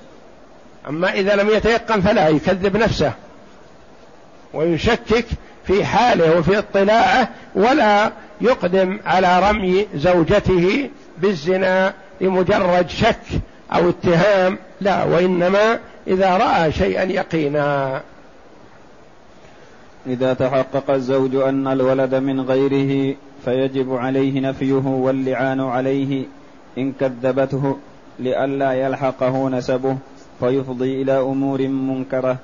أما 0.90 1.14
إذا 1.14 1.36
لم 1.36 1.50
يتيقن 1.50 2.02
فلا 2.02 2.30
يكذب 2.30 2.78
نفسه 2.78 3.14
ويشكك 4.54 5.26
في 5.68 5.86
حاله 5.86 6.38
وفي 6.38 6.58
اطلاعه 6.58 7.30
ولا 7.56 8.12
يقدم 8.42 9.00
على 9.06 9.50
رمي 9.50 9.88
زوجته 9.96 10.90
بالزنا 11.18 11.94
لمجرد 12.22 12.90
شك 12.90 13.22
أو 13.72 13.90
اتهام 13.90 14.58
لا 14.82 15.04
وإنما 15.04 15.80
إذا 16.08 16.38
رأى 16.38 16.72
شيئا 16.72 17.04
يقينا. 17.04 18.02
إذا 20.08 20.34
تحقق 20.34 20.92
الزوج 20.92 21.36
أن 21.36 21.68
الولد 21.68 22.16
من 22.16 22.42
غيره 22.42 23.16
فيجب 23.46 23.94
عليه 23.96 24.42
نفيه 24.42 24.86
واللعان 24.86 25.60
عليه 25.60 26.26
إن 26.78 26.94
كذبته 27.00 27.78
لئلا 28.20 28.74
يلحقه 28.74 29.50
نسبه 29.50 29.98
فيفضي 30.40 31.02
إلى 31.02 31.20
أمور 31.20 31.68
منكرة 31.68 32.38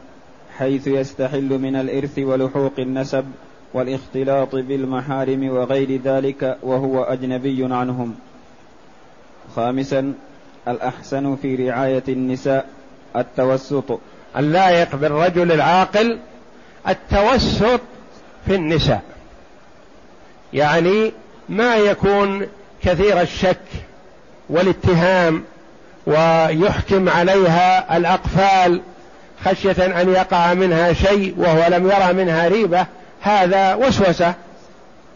حيث 0.57 0.87
يستحل 0.87 1.59
من 1.59 1.75
الإرث 1.75 2.19
ولحوق 2.19 2.73
النسب 2.79 3.25
والإختلاط 3.73 4.55
بالمحارم 4.55 5.49
وغير 5.49 6.01
ذلك 6.01 6.57
وهو 6.63 7.03
أجنبي 7.03 7.73
عنهم. 7.73 8.15
خامسا 9.55 10.13
الأحسن 10.67 11.35
في 11.35 11.69
رعاية 11.69 12.03
النساء 12.07 12.65
التوسط. 13.15 13.99
اللائق 14.37 14.95
بالرجل 14.95 15.51
العاقل 15.51 16.19
التوسط 16.87 17.81
في 18.45 18.55
النساء. 18.55 19.01
يعني 20.53 21.11
ما 21.49 21.75
يكون 21.75 22.47
كثير 22.83 23.21
الشك 23.21 23.57
والاتهام 24.49 25.43
ويحكم 26.07 27.09
عليها 27.09 27.97
الأقفال 27.97 28.81
خشية 29.45 30.01
أن 30.01 30.09
يقع 30.09 30.53
منها 30.53 30.93
شيء 30.93 31.33
وهو 31.37 31.67
لم 31.69 31.85
يرى 31.85 32.13
منها 32.13 32.47
ريبة 32.47 32.85
هذا 33.21 33.75
وسوسة 33.75 34.33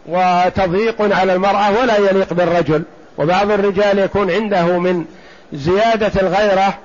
وتضييق 0.06 1.16
على 1.16 1.34
المرأة 1.34 1.80
ولا 1.80 1.96
يليق 1.96 2.32
بالرجل. 2.32 2.82
وبعض 3.20 3.50
الرجال 3.50 3.98
يكون 3.98 4.30
عنده 4.30 4.78
من 4.78 5.04
زيادة 5.52 6.20
الغيرة 6.20 6.78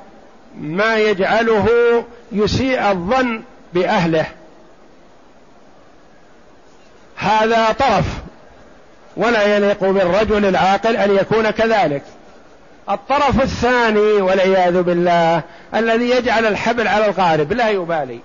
ما 0.62 0.98
يجعله 0.98 1.67
يسيء 2.32 2.91
الظن 2.91 3.41
بأهله. 3.74 4.26
هذا 7.15 7.71
طرف 7.71 8.06
ولا 9.17 9.56
يليق 9.56 9.84
بالرجل 9.84 10.45
العاقل 10.45 10.98
أن 10.98 11.15
يكون 11.15 11.50
كذلك. 11.50 12.04
الطرف 12.89 13.41
الثاني 13.41 14.21
والعياذ 14.21 14.82
بالله 14.82 15.41
الذي 15.76 16.10
يجعل 16.10 16.45
الحبل 16.45 16.88
على 16.88 17.06
الغارب 17.06 17.54
لا 17.54 17.69
يبالي 17.69 18.19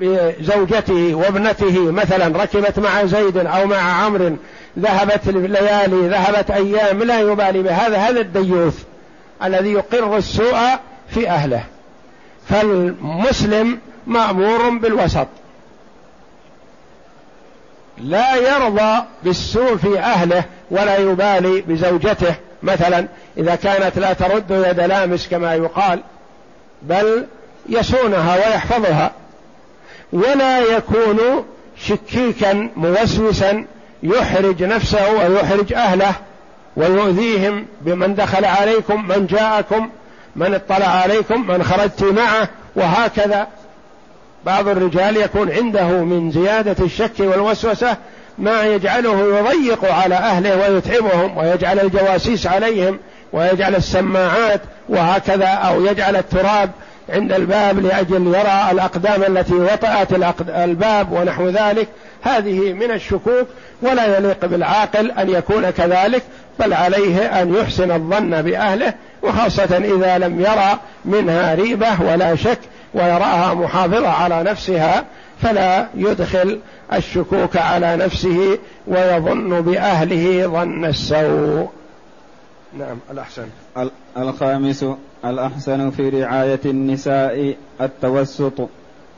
بزوجته 0.00 1.14
وابنته 1.14 1.92
مثلا 1.92 2.42
ركبت 2.42 2.78
مع 2.78 3.04
زيد 3.04 3.36
أو 3.36 3.66
مع 3.66 4.04
عمرو 4.04 4.36
ذهبت 4.78 5.28
ليالي 5.28 6.08
ذهبت 6.08 6.50
أيام 6.50 7.02
لا 7.02 7.20
يبالي 7.20 7.62
بهذا 7.62 7.96
هذا 7.96 8.20
الديوث 8.20 8.82
الذي 9.44 9.72
يقر 9.72 10.16
السوء 10.16 10.58
في 11.08 11.30
أهله. 11.30 11.64
فالمسلم 12.48 13.78
مأمور 14.06 14.68
بالوسط. 14.68 15.26
لا 17.98 18.36
يرضى 18.36 19.04
بالسوء 19.22 19.76
في 19.76 19.98
أهله 19.98 20.44
ولا 20.70 20.96
يبالي 20.98 21.60
بزوجته. 21.60 22.34
مثلا 22.62 23.06
إذا 23.38 23.54
كانت 23.54 23.98
لا 23.98 24.12
ترد 24.12 24.50
يد 24.50 24.80
لامس 24.80 25.28
كما 25.28 25.54
يقال 25.54 26.00
بل 26.82 27.26
يصونها 27.68 28.36
ويحفظها. 28.36 29.12
ولا 30.12 30.58
يكون 30.60 31.44
شكيكا 31.78 32.70
موسوسا 32.76 33.64
يحرج 34.04 34.62
نفسه 34.62 35.10
ويحرج 35.10 35.72
أهله 35.72 36.14
ويؤذيهم 36.76 37.66
بمن 37.80 38.14
دخل 38.14 38.44
عليكم 38.44 39.08
من 39.08 39.26
جاءكم 39.26 39.90
من 40.36 40.54
اطلع 40.54 40.86
عليكم 40.86 41.46
من 41.46 41.64
خرجت 41.64 42.02
معه 42.04 42.48
وهكذا. 42.76 43.46
بعض 44.46 44.68
الرجال 44.68 45.16
يكون 45.16 45.52
عنده 45.52 45.86
من 45.86 46.30
زيادة 46.30 46.84
الشك 46.84 47.20
والوسوسة 47.20 47.96
ما 48.38 48.62
يجعله 48.62 49.38
يضيق 49.38 49.92
على 49.92 50.14
أهله 50.14 50.56
ويتعبهم 50.56 51.38
ويجعل 51.38 51.80
الجواسيس 51.80 52.46
عليهم 52.46 52.98
ويجعل 53.32 53.74
السماعات 53.74 54.60
وهكذا 54.88 55.46
أو 55.46 55.84
يجعل 55.84 56.16
التراب 56.16 56.70
عند 57.08 57.32
الباب 57.32 57.78
لأجل 57.78 58.26
يرى 58.26 58.68
الأقدام 58.70 59.22
التي 59.22 59.54
وطأت 59.54 60.08
الباب 60.48 61.12
ونحو 61.12 61.48
ذلك. 61.48 61.88
هذه 62.24 62.72
من 62.72 62.90
الشكوك 62.90 63.46
ولا 63.82 64.18
يليق 64.18 64.46
بالعاقل 64.46 65.10
أن 65.10 65.30
يكون 65.30 65.70
كذلك 65.70 66.22
بل 66.60 66.72
عليه 66.72 67.42
أن 67.42 67.54
يحسن 67.54 67.90
الظن 67.90 68.42
بأهله 68.42 68.94
وخاصة 69.22 69.76
إذا 69.76 70.18
لم 70.18 70.40
يرى 70.40 70.78
منها 71.04 71.54
ريبة 71.54 72.02
ولا 72.02 72.36
شك 72.36 72.58
ويراها 72.94 73.54
محافظة 73.54 74.08
على 74.08 74.42
نفسها 74.42 75.04
فلا 75.42 75.88
يدخل 75.94 76.60
الشكوك 76.92 77.56
على 77.56 77.96
نفسه 77.96 78.58
ويظن 78.86 79.60
بأهله 79.60 80.46
ظن 80.46 80.84
السوء. 80.84 81.68
نعم 82.78 82.98
الأحسن. 83.10 83.46
الخامس 84.16 84.84
الأحسن 85.24 85.90
في 85.90 86.08
رعاية 86.08 86.60
النساء 86.64 87.56
التوسط. 87.80 88.68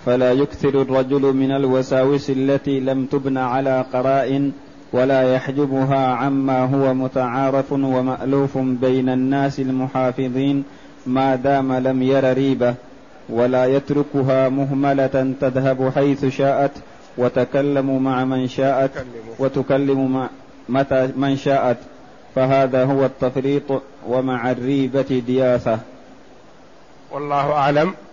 فلا 0.07 0.33
يكثر 0.33 0.69
الرجل 0.69 1.23
من 1.23 1.51
الوساوس 1.53 2.31
التي 2.31 2.81
لم 2.81 3.07
تبن 3.07 3.39
على 3.39 3.85
قرائن 3.93 4.53
ولا 4.93 5.35
يحجبها 5.35 6.07
عما 6.07 6.65
هو 6.65 6.95
متعارف 6.95 7.73
ومألوف 7.73 8.59
بين 8.59 9.09
الناس 9.09 9.61
المحافظين 9.61 10.65
ما 11.07 11.37
دام 11.37 11.73
لم 11.73 12.03
ير 12.03 12.33
ريبة 12.33 12.75
ولا 13.29 13.67
يتركها 13.67 14.49
مهملة 14.49 15.35
تذهب 15.41 15.93
حيث 15.95 16.25
شاءت 16.25 16.73
وتكلم 17.19 18.03
مع 18.03 18.25
من 18.25 18.49
شاءت 18.49 18.91
وتكلم 19.39 20.13
مع 20.13 20.29
متى 20.69 21.09
من 21.17 21.37
شاءت. 21.37 21.77
فهذا 22.35 22.85
هو 22.85 23.05
التفريط 23.05 23.83
ومع 24.09 24.51
الريبة 24.51 25.23
دياثة. 25.27 25.79
والله 27.13 27.53
أعلم. 27.53 27.95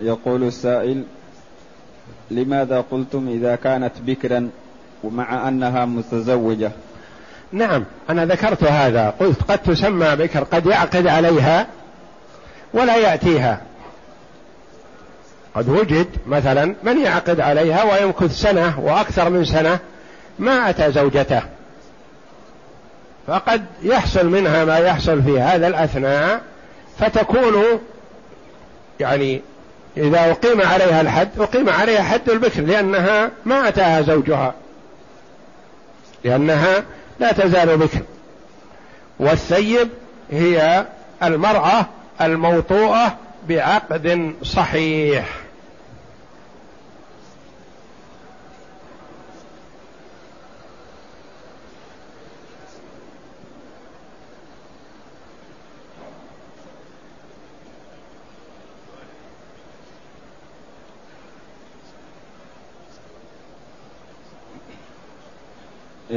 يقول 0.00 0.42
السائل 0.42 1.04
لماذا 2.30 2.84
قلتم 2.90 3.28
إذا 3.28 3.56
كانت 3.56 3.92
بكرا 4.06 4.50
ومع 5.04 5.48
أنها 5.48 5.84
متزوجة؟ 5.84 6.70
نعم 7.52 7.84
أنا 8.10 8.26
ذكرت 8.26 8.64
هذا 8.64 9.10
قلت 9.20 9.42
قد 9.42 9.58
تسمى 9.58 10.16
بكر 10.16 10.44
قد 10.44 10.66
يعقد 10.66 11.06
عليها 11.06 11.66
ولا 12.74 12.96
يأتيها. 12.96 13.60
قد 15.54 15.68
وجد 15.68 16.06
مثلا 16.26 16.74
من 16.82 17.00
يعقد 17.00 17.40
عليها 17.40 17.82
ويمكث 17.82 18.32
سنة 18.32 18.80
وأكثر 18.80 19.30
من 19.30 19.44
سنة 19.44 19.78
ما 20.38 20.70
أتى 20.70 20.92
زوجته. 20.92 21.42
فقد 23.26 23.64
يحصل 23.82 24.26
منها 24.26 24.64
ما 24.64 24.78
يحصل 24.78 25.22
في 25.22 25.40
هذا 25.40 25.66
الأثناء 25.66 26.40
فتكون 26.98 27.80
يعني 29.00 29.42
إذا 29.96 30.30
أقيم 30.30 30.60
عليها 30.60 31.00
الحد 31.00 31.28
أقيم 31.38 31.68
عليها 31.68 32.02
حد 32.02 32.30
البكر 32.30 32.60
لأنها 32.62 33.30
ما 33.44 33.68
أتاها 33.68 34.02
زوجها. 34.02 34.54
لأنها 36.24 36.84
لا 37.20 37.32
تزال 37.32 37.76
بكر. 37.76 38.00
والثيب 39.18 39.88
هي 40.30 40.86
المرأة 41.22 41.86
الموطوءة 42.20 43.16
بعقد 43.48 44.34
صحيح. 44.42 45.39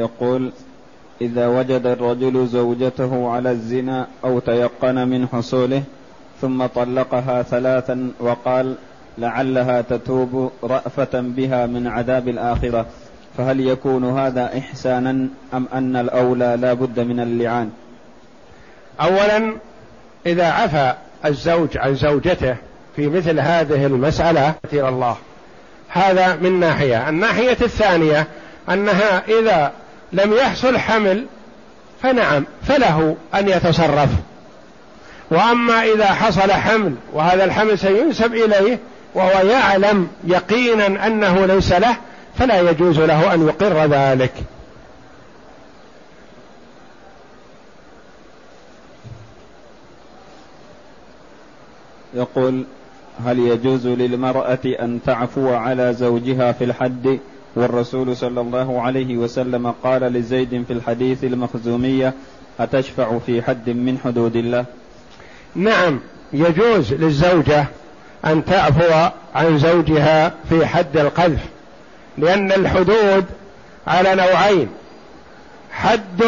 يقول 0.04 0.52
إذا 1.22 1.48
وجد 1.48 1.86
الرجل 1.86 2.48
زوجته 2.48 3.30
على 3.30 3.52
الزنا 3.52 4.08
أو 4.24 4.40
تيقن 4.40 5.08
من 5.08 5.28
حصوله 5.28 5.84
ثم 6.42 6.66
طلقها 6.66 7.44
ثلاثا 7.44 8.12
وقال 8.20 8.76
لعلها 9.18 9.82
تتوب 9.82 10.52
رأفة 10.64 11.22
بها 11.22 11.66
من 11.66 11.88
عذاب 11.88 12.28
الآخرة 12.28 12.86
فهل 13.38 13.60
يكون 13.60 14.20
هذا 14.20 14.58
إحسانا 14.58 15.28
أم 15.54 15.68
أن 15.74 15.96
الأولى 15.96 16.58
لا 16.62 16.74
بد 16.74 17.00
من 17.00 17.20
اللعان؟ 17.20 17.70
أولا 19.02 19.56
إذا 20.26 20.46
عفى 20.46 20.94
الزوج 21.26 21.78
عن 21.78 21.96
زوجته 21.96 22.56
في 22.96 23.08
مثل 23.08 23.40
هذه 23.40 23.86
المسألة 23.86 24.56
إلى 24.74 24.90
الله. 24.90 25.16
هذا 25.90 26.36
من 26.36 26.60
ناحية. 26.60 27.10
الناحية 27.10 27.58
الثانية 27.62 28.28
أنها 28.70 29.24
إذا 29.40 29.72
لم 30.14 30.34
يحصل 30.34 30.78
حمل 30.78 31.26
فنعم 32.02 32.46
فله 32.68 33.16
أن 33.36 33.50
يتصرف. 33.50 34.10
وأما 35.32 35.84
إذا 35.84 36.06
حصل 36.06 36.52
حمل 36.52 36.96
وهذا 37.14 37.44
الحمل 37.44 37.80
سينسب 37.80 38.34
إليه 38.34 38.80
وهو 39.16 39.48
يعلم 39.48 40.08
يقينا 40.24 41.08
أنه 41.08 41.46
ليس 41.46 41.72
له 41.72 41.96
فلا 42.40 42.70
يجوز 42.70 43.00
له 43.00 43.34
أن 43.34 43.48
يقر 43.48 43.86
ذلك. 43.86 44.34
يقول 52.14 52.64
هل 53.26 53.40
يجوز 53.40 53.88
للمرأة 53.88 54.60
أن 54.66 55.00
تعفو 55.06 55.54
على 55.54 55.94
زوجها 55.94 56.52
في 56.52 56.64
الحد 56.64 57.20
والرسول 57.56 58.18
صلى 58.18 58.42
الله 58.42 58.82
عليه 58.82 59.18
وسلم 59.18 59.74
قال 59.84 60.02
لزيد 60.02 60.64
في 60.68 60.74
الحديث 60.74 61.24
المخزومية 61.24 62.14
أتشفع 62.60 63.20
في 63.26 63.42
حد 63.42 63.70
من 63.70 63.98
حدود 64.04 64.36
الله؟ 64.36 64.66
نعم 65.56 66.00
يجوز 66.34 66.94
للزوجة 66.94 67.66
أن 68.26 68.46
تعفو 68.46 69.10
عن 69.36 69.58
زوجها 69.58 70.34
في 70.50 70.66
حد 70.66 70.98
القذف 70.98 71.46
لأن 72.18 72.52
الحدود 72.52 73.26
على 73.88 74.16
نوعين 74.16 74.70
حد 75.72 76.24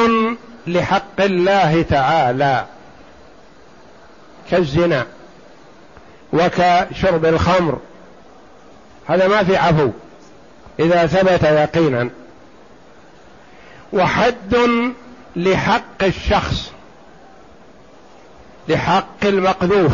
لحق 0.67 1.21
الله 1.21 1.81
تعالى 1.81 2.65
كالزنا 4.51 5.05
وكشرب 6.33 7.25
الخمر 7.25 7.79
هذا 9.07 9.27
ما 9.27 9.43
في 9.43 9.57
عفو. 9.57 9.89
إذا 10.79 11.07
ثبت 11.07 11.43
يقينا. 11.43 12.09
وحد 13.93 14.55
لحق 15.35 16.03
الشخص 16.03 16.71
لحق 18.67 19.25
المقذوف. 19.25 19.93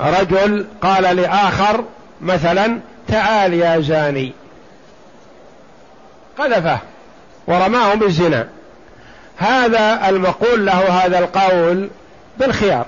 رجل 0.00 0.66
قال 0.82 1.16
لآخر 1.16 1.84
مثلا 2.20 2.80
تعال 3.08 3.54
يا 3.54 3.80
زاني. 3.80 4.32
قذفه 6.38 6.78
ورماه 7.46 7.94
بالزنا. 7.94 8.48
هذا 9.36 10.08
المقول 10.08 10.66
له 10.66 11.04
هذا 11.04 11.18
القول 11.18 11.90
بالخيار. 12.38 12.86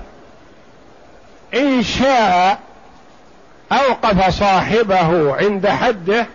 إن 1.54 1.82
شاء 1.82 2.58
أوقف 3.72 4.38
صاحبه 4.38 5.36
عند 5.36 5.66
حده 5.66 6.26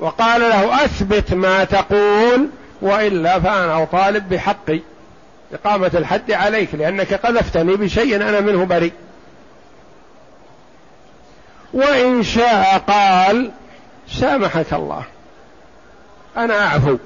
وقال 0.00 0.40
له 0.40 0.84
أثبت 0.84 1.32
ما 1.34 1.64
تقول 1.64 2.48
وإلا 2.82 3.40
فأنا 3.40 3.82
أطالب 3.82 4.28
بحقي 4.28 4.80
إقامة 5.52 5.90
الحد 5.94 6.32
عليك 6.32 6.74
لأنك 6.74 7.14
قذفتني 7.14 7.76
بشيء 7.76 8.16
أنا 8.16 8.40
منه 8.40 8.64
بريء. 8.64 8.92
وإن 11.72 12.22
شاء 12.22 12.78
قال 12.78 13.50
سامحك 14.08 14.72
الله. 14.72 15.04
أنا 16.36 16.66
أعفو. 16.66 16.96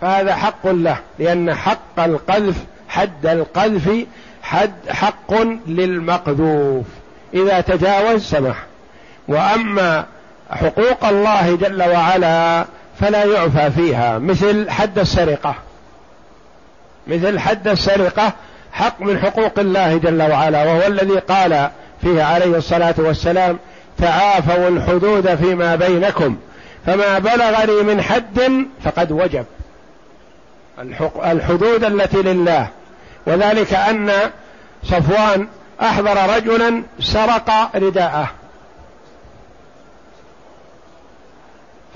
فهذا 0.00 0.34
حق 0.34 0.66
له 0.66 0.96
لأن 1.18 1.54
حق 1.54 2.00
القذف 2.00 2.56
حد 2.88 3.26
القذف 3.26 4.06
حد 4.42 4.88
حق 4.88 5.34
للمقذوف. 5.66 6.86
إذا 7.34 7.60
تجاوز 7.60 8.24
سمح. 8.24 8.56
وأما 9.28 10.06
حقوق 10.50 11.04
الله 11.04 11.56
جل 11.56 11.82
وعلا 11.82 12.64
فلا 13.00 13.24
يعفى 13.24 13.70
فيها. 13.70 14.18
مثل 14.18 14.70
حد 14.70 14.98
السرقة. 14.98 15.54
مثل 17.06 17.38
حد 17.38 17.68
السرقة 17.68 18.32
حق 18.72 19.00
من 19.00 19.18
حقوق 19.18 19.58
الله 19.58 19.96
جل 19.96 20.22
وعلا 20.22 20.64
وهو 20.64 20.86
الذي 20.86 21.18
قال 21.18 21.70
فيه 22.02 22.22
عليه 22.22 22.56
الصلاة 22.56 22.94
والسلام 22.98 23.58
تعافوا 23.98 24.68
الحدود 24.68 25.34
فيما 25.34 25.76
بينكم 25.76 26.36
فما 26.86 27.18
بلغني 27.18 27.82
من 27.82 28.02
حد 28.02 28.66
فقد 28.84 29.12
وجب. 29.12 29.44
الحدود 31.24 31.84
التي 31.84 32.22
لله. 32.22 32.68
وذلك 33.26 33.74
أن 33.74 34.12
صفوان 34.84 35.48
أحضر 35.82 36.36
رجلا 36.36 36.82
سرق 37.00 37.76
رداءه. 37.76 38.30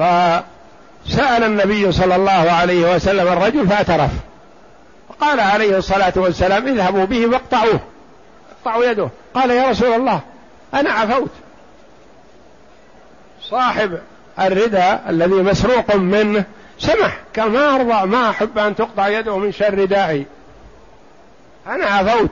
فسأل 0.01 1.45
النبي 1.45 1.93
صلى 1.93 2.17
الله 2.17 2.51
عليه 2.53 2.95
وسلم 2.95 3.29
الرجل 3.29 3.69
فاعترف. 3.69 4.11
قال 5.21 5.41
عليه 5.41 5.79
الصلاة 5.79 6.13
والسلام 6.17 6.67
اذهبوا 6.67 7.05
به 7.05 7.27
واقطعوه. 7.27 7.81
اقطعوا 8.59 8.85
يده. 8.85 9.09
قال 9.35 9.51
يا 9.51 9.71
رسول 9.71 9.93
الله 9.93 10.21
أنا 10.75 10.91
عفوت. 10.91 11.31
صاحب 13.43 13.99
الرداء 14.41 15.05
الذي 15.09 15.35
مسروق 15.35 15.97
منه 15.97 16.45
سمح 16.79 17.19
قال 17.39 17.51
ما 17.51 17.75
أرضى 17.75 18.07
ما 18.07 18.31
أحب 18.31 18.59
أن 18.59 18.77
تقطع 18.77 19.09
يده 19.09 19.37
من 19.37 19.53
شر 19.53 19.79
ردائي 19.79 20.27
أنا 21.67 21.87
عفوت. 21.87 22.31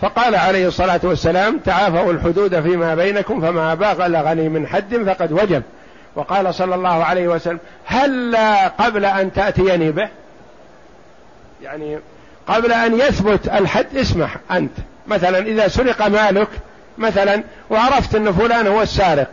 فقال 0.00 0.34
عليه 0.34 0.68
الصلاة 0.68 1.00
والسلام 1.02 1.58
تعافوا 1.58 2.12
الحدود 2.12 2.60
فيما 2.60 2.94
بينكم 2.94 3.40
فما 3.40 3.74
بلغني 3.74 4.48
من 4.48 4.66
حد 4.66 4.96
فقد 4.96 5.32
وجب. 5.32 5.62
وقال 6.16 6.54
صلى 6.54 6.74
الله 6.74 7.04
عليه 7.04 7.28
وسلم 7.28 7.58
هل 7.84 8.36
قبل 8.78 9.04
أن 9.04 9.32
تأتيني 9.32 9.90
به؟ 9.90 10.08
يعني 11.62 11.98
قبل 12.46 12.72
أن 12.72 13.00
يثبت 13.00 13.48
الحد 13.48 13.96
اسمح 13.96 14.36
أنت. 14.50 14.72
مثلا 15.06 15.38
إذا 15.38 15.68
سرق 15.68 16.06
مالك 16.06 16.48
مثلا 16.98 17.42
وعرفت 17.70 18.14
أن 18.14 18.32
فلان 18.32 18.66
هو 18.66 18.82
السارق 18.82 19.28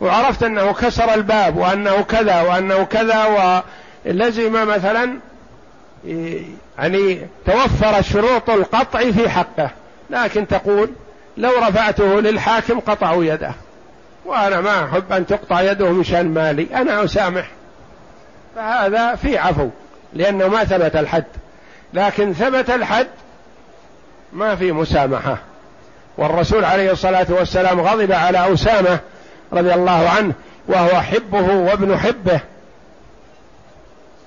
وعرفت 0.00 0.42
أنه 0.42 0.72
كسر 0.72 1.14
الباب 1.14 1.56
وأنه 1.56 2.02
كذا 2.02 2.40
وأنه 2.40 2.84
كذا 2.84 3.24
ولزم 4.06 4.68
مثلا 4.68 5.18
يعني 6.78 7.26
توفر 7.46 8.02
شروط 8.02 8.50
القطع 8.50 9.10
في 9.10 9.28
حقه. 9.28 9.70
لكن 10.10 10.46
تقول 10.48 10.90
لو 11.36 11.50
رفعته 11.58 12.20
للحاكم 12.20 12.80
قطعوا 12.80 13.24
يده. 13.24 13.52
وأنا 14.24 14.60
ما 14.60 14.84
أحب 14.84 15.12
أن 15.12 15.26
تقطع 15.26 15.60
يده 15.60 15.90
مشان 15.90 16.34
مالي. 16.34 16.66
أنا 16.74 17.04
أسامح. 17.04 17.50
فهذا 18.56 19.14
في 19.14 19.38
عفو 19.38 19.68
لأنه 20.12 20.48
ما 20.48 20.64
ثبت 20.64 20.96
الحد. 20.96 21.24
لكن 21.94 22.32
ثبت 22.32 22.70
الحد 22.70 23.06
ما 24.32 24.56
في 24.56 24.72
مسامحة. 24.72 25.38
والرسول 26.18 26.64
عليه 26.64 26.92
الصلاة 26.92 27.26
والسلام 27.28 27.80
غضب 27.80 28.12
على 28.12 28.54
أسامة 28.54 28.98
رضي 29.52 29.74
الله 29.74 30.08
عنه 30.08 30.32
وهو 30.68 31.00
حبه 31.00 31.54
وابن 31.54 31.98
حبه. 31.98 32.40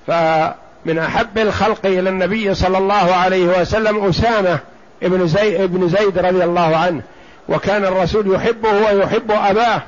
فمن 0.07 0.99
أحب 0.99 1.37
الخلق 1.37 1.85
إلى 1.85 2.09
النبي 2.09 2.53
صلى 2.53 2.77
الله 2.77 3.15
عليه 3.15 3.61
وسلم 3.61 4.05
أسامة 4.05 4.59
ابن 5.03 5.27
زيد, 5.27 5.61
ابن 5.61 5.89
زيد 5.89 6.17
رضي 6.17 6.43
الله 6.43 6.77
عنه. 6.77 7.01
وكان 7.49 7.85
الرسول 7.85 8.35
يحبه 8.35 8.71
ويحب 8.71 9.31
أباه. 9.31 9.81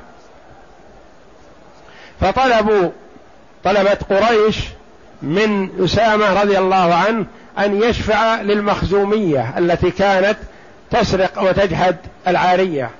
فطلبوا 2.20 2.90
طلبت 3.64 3.98
قريش 4.10 4.58
من 5.22 5.68
أسامة 5.84 6.42
رضي 6.42 6.58
الله 6.58 6.94
عنه 6.94 7.26
أن 7.58 7.82
يشفع 7.82 8.40
للمخزومية 8.40 9.58
التي 9.58 9.90
كانت 9.90 10.36
تسرق 10.90 11.42
وتجحد 11.42 11.96
العارية 12.28 12.90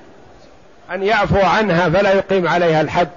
أن 0.93 1.03
يعفو 1.03 1.41
عنها 1.41 1.89
فلا 1.89 2.13
يقيم 2.13 2.49
عليها 2.49 2.81
الحد. 2.81 3.09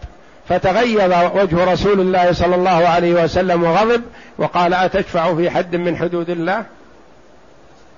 فتغيظ 0.49 1.13
وجه 1.35 1.73
رسول 1.73 1.99
الله 1.99 2.31
صلى 2.31 2.55
الله 2.55 2.87
عليه 2.87 3.23
وسلم 3.23 3.63
وغضب 3.63 4.01
وقال 4.37 4.73
أتشفع 4.73 5.35
في 5.35 5.49
حد 5.49 5.75
من 5.75 5.97
حدود 5.97 6.29
الله؟ 6.29 6.63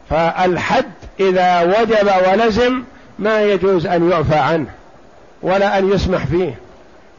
فالحد 0.10 0.92
إذا 1.20 1.62
وجب 1.62 2.12
ولزم 2.28 2.84
ما 3.20 3.42
يجوز 3.42 3.86
أن 3.86 4.12
يعفى 4.12 4.36
عنه 4.36 4.68
ولا 5.42 5.78
أن 5.78 5.92
يسمح 5.92 6.26
فيه 6.26 6.56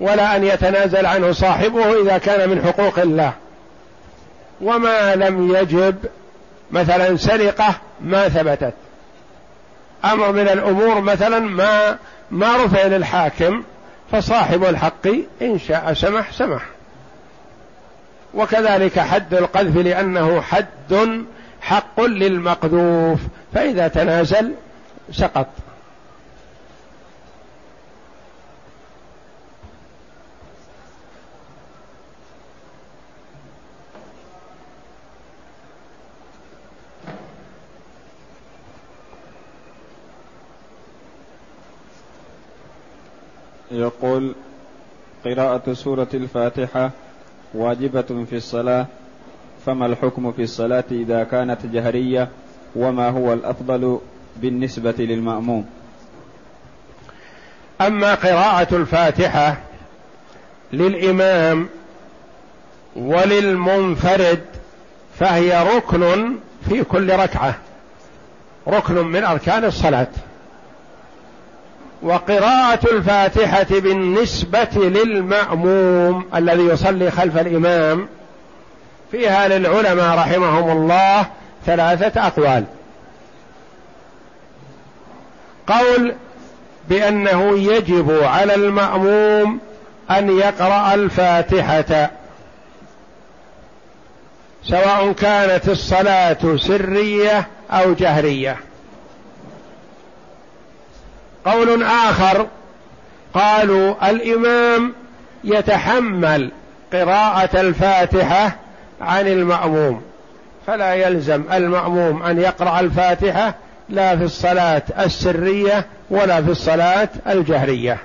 ولا 0.00 0.36
أن 0.36 0.44
يتنازل 0.44 1.06
عنه 1.06 1.32
صاحبه 1.32 2.02
إذا 2.02 2.18
كان 2.18 2.48
من 2.48 2.62
حقوق 2.62 2.98
الله. 2.98 3.32
وما 4.60 5.14
لم 5.14 5.54
يجب 5.54 5.96
مثلا 6.70 7.16
سرقة 7.16 7.74
ما 8.00 8.28
ثبتت. 8.28 8.74
أمر 10.04 10.32
من 10.32 10.48
الأمور 10.48 11.00
مثلا 11.00 11.38
ما 11.38 11.98
ما 12.30 12.64
رفع 12.64 12.86
للحاكم 12.86 13.62
فصاحب 14.12 14.64
الحق 14.64 15.06
إن 15.42 15.58
شاء 15.58 15.92
سمح 15.92 16.32
سمح. 16.32 16.62
وكذلك 18.34 18.98
حد 18.98 19.34
القذف 19.34 19.76
لأنه 19.76 20.40
حد 20.40 21.24
حق 21.60 22.00
للمقذوف 22.00 23.20
فإذا 23.54 23.88
تنازل 23.88 24.52
سقط. 25.12 25.46
يقول 43.74 44.34
قراءة 45.24 45.72
سورة 45.72 46.08
الفاتحة 46.14 46.90
واجبة 47.54 48.24
في 48.30 48.36
الصلاة 48.36 48.86
فما 49.66 49.86
الحكم 49.86 50.32
في 50.32 50.42
الصلاة 50.42 50.84
إذا 50.90 51.24
كانت 51.24 51.66
جهرية؟ 51.66 52.28
وما 52.76 53.08
هو 53.08 53.32
الأفضل 53.32 53.98
بالنسبة 54.36 54.94
للمأموم؟ 54.98 55.66
أما 57.80 58.14
قراءة 58.14 58.76
الفاتحة 58.76 59.56
للإمام 60.72 61.68
وللمنفرد 62.96 64.40
فهي 65.18 65.76
ركن 65.76 66.36
في 66.68 66.84
كل 66.84 67.12
ركعة 67.12 67.54
ركن 68.68 68.94
من 68.94 69.24
أركان 69.24 69.64
الصلاة. 69.64 70.08
وقراءة 72.04 72.90
الفاتحة 72.92 73.66
بالنسبة 73.70 74.68
للمأموم 74.74 76.24
الذي 76.34 76.62
يصلي 76.62 77.10
خلف 77.10 77.38
الإمام 77.38 78.08
فيها 79.12 79.48
للعلماء 79.48 80.18
رحمهم 80.18 80.70
الله 80.70 81.26
ثلاثة 81.66 82.26
أقوال. 82.26 82.64
قول 85.66 86.14
بأنه 86.88 87.58
يجب 87.58 88.22
على 88.22 88.54
المأموم 88.54 89.58
أن 90.10 90.38
يقرأ 90.38 90.94
الفاتحة 90.94 92.10
سواء 94.64 95.12
كانت 95.12 95.68
الصلاة 95.68 96.56
سرية 96.56 97.48
أو 97.70 97.92
جهرية. 97.92 98.56
قول 101.44 101.82
آخر 101.82 102.46
قالوا 103.34 104.10
الإمام 104.10 104.92
يتحمل 105.44 106.50
قراءة 106.92 107.60
الفاتحة 107.60 108.56
عن 109.00 109.26
المأموم 109.26 110.02
فلا 110.66 110.94
يلزم 110.94 111.42
المأموم 111.52 112.22
أن 112.22 112.40
يقرأ 112.40 112.80
الفاتحة 112.80 113.54
لا 113.88 114.16
في 114.16 114.24
الصلاة 114.24 114.82
السرية 114.98 115.86
ولا 116.10 116.42
في 116.42 116.50
الصلاة 116.50 117.08
الجهرية. 117.26 117.98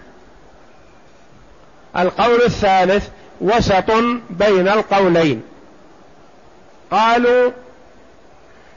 القول 1.97 2.41
الثالث 2.41 3.07
وسط 3.41 3.91
بين 4.29 4.67
القولين. 4.67 5.41
قالوا 6.91 7.51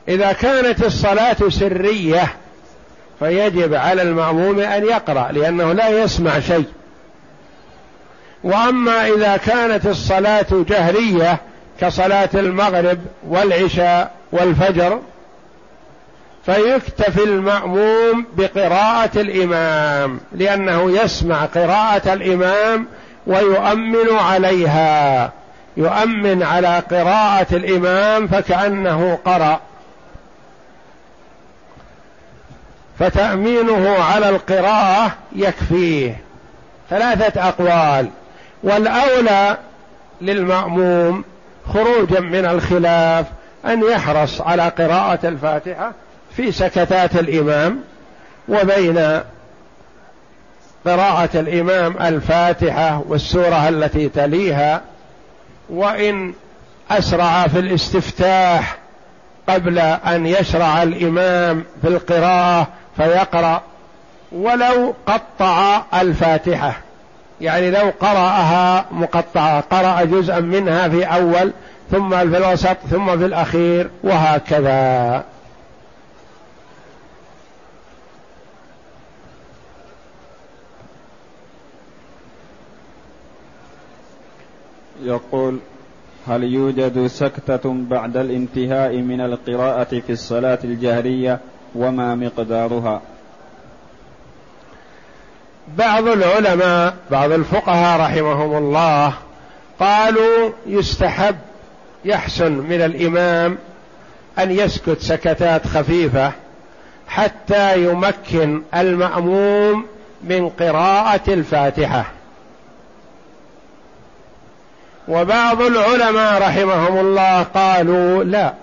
إذا 0.08 0.32
كانت 0.32 0.84
الصلاة 0.84 1.36
سرية 1.48 2.36
فيجب 3.22 3.74
على 3.74 4.02
المأموم 4.02 4.60
أن 4.60 4.84
يقرأ 4.84 5.32
لأنه 5.32 5.72
لا 5.72 5.88
يسمع 5.88 6.40
شيء. 6.40 6.66
وأما 8.44 9.06
إذا 9.08 9.36
كانت 9.36 9.86
الصلاة 9.86 10.46
جهرية 10.52 11.40
كصلاة 11.80 12.28
المغرب 12.34 12.98
والعشاء 13.28 14.10
والفجر 14.32 15.00
فيكتفي 16.46 17.24
المأموم 17.24 18.26
بقراءة 18.36 19.20
الإمام 19.20 20.20
لأنه 20.32 21.02
يسمع 21.02 21.44
قراءة 21.44 22.12
الإمام 22.12 22.86
ويؤمن 23.26 24.16
عليها. 24.18 25.32
يؤمن 25.76 26.42
على 26.42 26.82
قراءة 26.90 27.46
الإمام 27.52 28.28
فكأنه 28.28 29.18
قرأ. 29.24 29.60
فتأمينه 33.02 33.98
على 33.98 34.28
القراءة 34.28 35.12
يكفيه. 35.36 36.20
ثلاثة 36.90 37.48
أقوال. 37.48 38.08
والأولى 38.62 39.56
للمأموم 40.20 41.24
خروجا 41.74 42.20
من 42.20 42.44
الخلاف 42.44 43.26
أن 43.66 43.82
يحرص 43.82 44.40
على 44.40 44.62
قراءة 44.68 45.28
الفاتحة 45.28 45.92
في 46.36 46.52
سكتات 46.52 47.16
الإمام 47.16 47.80
وبين 48.48 49.20
قراءة 50.86 51.30
الإمام 51.34 51.96
الفاتحة 52.00 53.02
والسورة 53.08 53.68
التي 53.68 54.08
تليها 54.08 54.80
وإن 55.70 56.34
أسرع 56.90 57.46
في 57.46 57.58
الاستفتاح 57.58 58.76
قبل 59.48 59.78
أن 59.78 60.26
يشرع 60.26 60.82
الإمام 60.82 61.64
في 61.82 61.88
القراءة 61.88 62.68
فيقرأ 62.96 63.62
ولو 64.32 64.94
قطع 65.06 65.82
الفاتحة. 65.94 66.78
يعني 67.40 67.70
لو 67.70 67.92
قرأها 68.00 68.86
مقطعة 68.90 69.60
قرأ 69.60 70.04
جزءا 70.04 70.40
منها 70.40 70.88
في 70.88 71.04
أول 71.04 71.52
ثم 71.90 72.10
في 72.10 72.36
الوسط 72.36 72.76
ثم 72.90 73.18
في 73.18 73.26
الأخير 73.26 73.90
وهكذا. 74.04 75.24
يقول 85.02 85.58
هل 86.26 86.44
يوجد 86.44 87.06
سكتة 87.06 87.60
بعد 87.64 88.16
الانتهاء 88.16 88.96
من 88.96 89.20
القراءة 89.20 90.00
في 90.00 90.12
الصلاة 90.12 90.58
الجهرية 90.64 91.40
وما 91.74 92.14
مقدارها. 92.14 93.00
بعض 95.68 96.08
العلماء 96.08 96.94
بعض 97.10 97.32
الفقهاء 97.32 98.00
رحمهم 98.00 98.56
الله 98.56 99.12
قالوا 99.80 100.50
يستحب 100.66 101.36
يحسن 102.04 102.52
من 102.52 102.80
الإمام 102.80 103.58
أن 104.38 104.50
يسكت 104.50 105.00
سكتات 105.00 105.66
خفيفة 105.66 106.32
حتى 107.08 107.84
يمكن 107.84 108.62
المأموم 108.74 109.86
من 110.24 110.48
قراءة 110.48 111.20
الفاتحة. 111.28 112.04
وبعض 115.08 115.62
العلماء 115.62 116.42
رحمهم 116.42 116.98
الله 116.98 117.42
قالوا 117.42 118.24
لا 118.24 118.54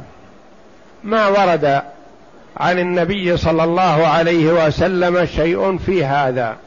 ما 1.03 1.27
ورد 1.27 1.81
عن 2.57 2.79
النبي 2.79 3.37
صلى 3.37 3.63
الله 3.63 4.07
عليه 4.07 4.65
وسلم 4.65 5.25
شيء 5.25 5.77
في 5.77 6.05
هذا. 6.05 6.57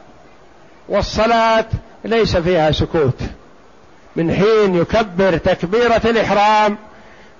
والصلاة 0.89 1.65
ليس 2.05 2.37
فيها 2.37 2.71
سكوت. 2.71 3.19
من 4.15 4.35
حين 4.35 4.75
يكبر 4.75 5.37
تكبيرة 5.37 6.01
الإحرام 6.05 6.77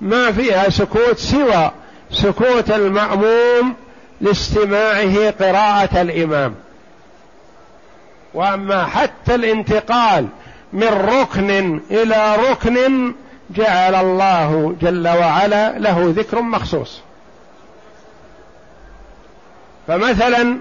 ما 0.02 0.32
فيها 0.32 0.70
سكوت 0.70 1.18
سوى 1.18 1.72
سكوت 2.12 2.72
المأموم 2.72 3.74
لاستماعه 4.22 5.30
قراءة 5.30 6.02
الإمام. 6.02 6.56
وأما 8.34 8.86
حتى 8.86 9.36
الانتقال 9.36 10.28
من 10.74 10.88
ركن 10.88 11.80
إلى 11.92 12.36
ركن 12.50 13.14
جعل 13.50 13.96
الله 13.96 14.76
جل 14.82 15.08
وعلا 15.08 15.80
له 15.80 16.14
ذكر 16.18 16.42
مخصوص. 16.42 17.02
فمثلا 19.88 20.58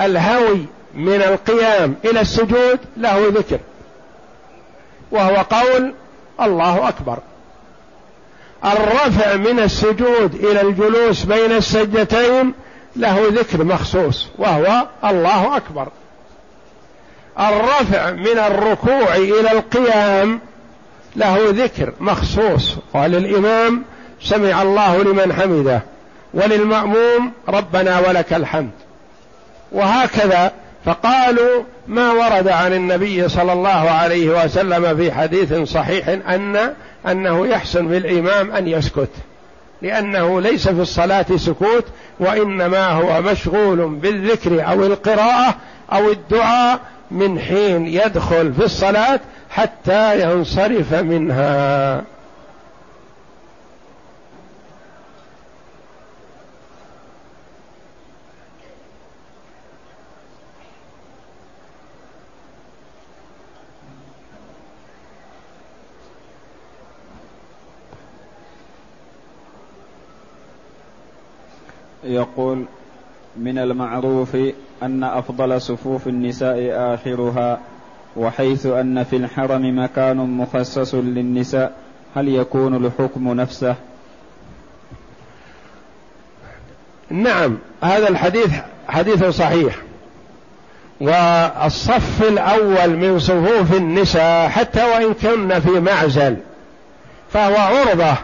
الهوي 0.00 0.66
من 0.94 1.22
القيام 1.22 1.94
إلى 2.04 2.20
السجود 2.20 2.78
له 2.96 3.28
ذكر 3.28 3.58
وهو 5.10 5.36
قول 5.36 5.94
الله 6.40 6.88
أكبر. 6.88 7.18
الرفع 8.64 9.36
من 9.36 9.58
السجود 9.58 10.34
إلى 10.34 10.60
الجلوس 10.60 11.24
بين 11.24 11.52
السجدتين 11.52 12.54
له 12.96 13.28
ذكر 13.28 13.64
مخصوص 13.64 14.28
وهو 14.38 14.86
الله 15.04 15.56
أكبر. 15.56 15.88
الرفع 17.40 18.10
من 18.10 18.38
الركوع 18.38 19.16
إلى 19.16 19.52
القيام 19.52 20.40
له 21.16 21.38
ذكر 21.50 21.92
مخصوص 22.00 22.76
قال 22.94 23.14
الإمام 23.14 23.84
سمع 24.22 24.62
الله 24.62 25.02
لمن 25.02 25.32
حمده. 25.32 25.82
وللمأموم 26.34 27.32
ربنا 27.48 27.98
ولك 28.08 28.32
الحمد. 28.32 28.70
وهكذا 29.72 30.52
فقالوا 30.84 31.62
ما 31.88 32.12
ورد 32.12 32.48
عن 32.48 32.72
النبي 32.72 33.28
صلى 33.28 33.52
الله 33.52 33.90
عليه 33.90 34.44
وسلم 34.44 34.96
في 34.96 35.12
حديث 35.12 35.54
صحيح 35.54 36.08
ان 36.08 36.74
أنه 37.06 37.46
يحسن 37.46 37.88
بالامام 37.88 38.50
أن 38.50 38.68
يسكت. 38.68 39.10
لأنه 39.82 40.40
ليس 40.40 40.68
في 40.68 40.80
الصلاة 40.80 41.26
سكوت 41.36 41.84
وإنما 42.20 42.88
هو 42.88 43.22
مشغول 43.22 43.88
بالذكر 43.88 44.70
أو 44.70 44.86
القراءة 44.86 45.54
أو 45.92 46.10
الدعاء 46.10 46.80
من 47.10 47.38
حين 47.38 47.86
يدخل 47.86 48.52
في 48.52 48.64
الصلاة 48.64 49.20
حتى 49.50 50.22
ينصرف 50.22 50.94
منها. 50.94 52.02
يقول 72.04 72.64
من 73.36 73.58
المعروف 73.58 74.36
أن 74.82 75.04
أفضل 75.04 75.60
صفوف 75.60 76.08
النساء 76.08 76.70
آخرها 76.94 77.60
وحيث 78.16 78.66
أن 78.66 79.04
في 79.04 79.16
الحرم 79.16 79.78
مكان 79.78 80.16
مخصص 80.16 80.94
للنساء 80.94 81.72
هل 82.16 82.28
يكون 82.28 82.86
الحكم 82.86 83.32
نفسه؟ 83.32 83.74
نعم 87.10 87.58
هذا 87.82 88.08
الحديث 88.08 88.52
حديث 88.88 89.24
صحيح. 89.24 89.76
والصف 91.00 92.22
الأول 92.22 92.96
من 92.96 93.18
صفوف 93.18 93.74
النساء 93.76 94.48
حتى 94.48 94.84
وإن 94.84 95.14
كن 95.14 95.60
في 95.60 95.80
معزل 95.80 96.36
فهو 97.32 97.56
عرضة 97.56 98.16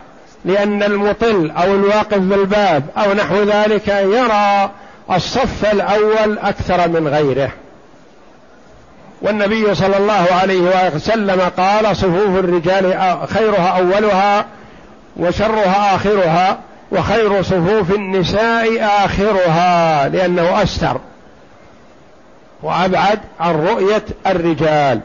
لأن 0.44 0.82
المطل 0.82 1.50
أو 1.50 1.74
الواقف 1.74 2.18
بالباب 2.18 2.84
أو 2.96 3.14
نحو 3.14 3.42
ذلك 3.42 3.88
يرى 3.88 4.70
الصف 5.10 5.72
الأول 5.72 6.38
أكثر 6.38 6.88
من 6.88 7.08
غيره. 7.08 7.50
والنبي 9.22 9.74
صلى 9.74 9.96
الله 9.96 10.26
عليه 10.42 10.90
وسلم 10.94 11.40
قال 11.56 11.96
صفوف 11.96 12.38
الرجال 12.38 12.96
خيرها 13.34 13.78
أولها 13.78 14.46
وشرها 15.16 15.94
آخرها 15.94 16.58
وخير 16.92 17.42
صفوف 17.42 17.90
النساء 17.94 18.84
آخرها 19.04 20.08
لأنه 20.08 20.62
أستر. 20.62 21.00
وأبعد 22.62 23.18
عن 23.40 23.66
رؤية 23.66 24.02
الرجال. 24.26 25.00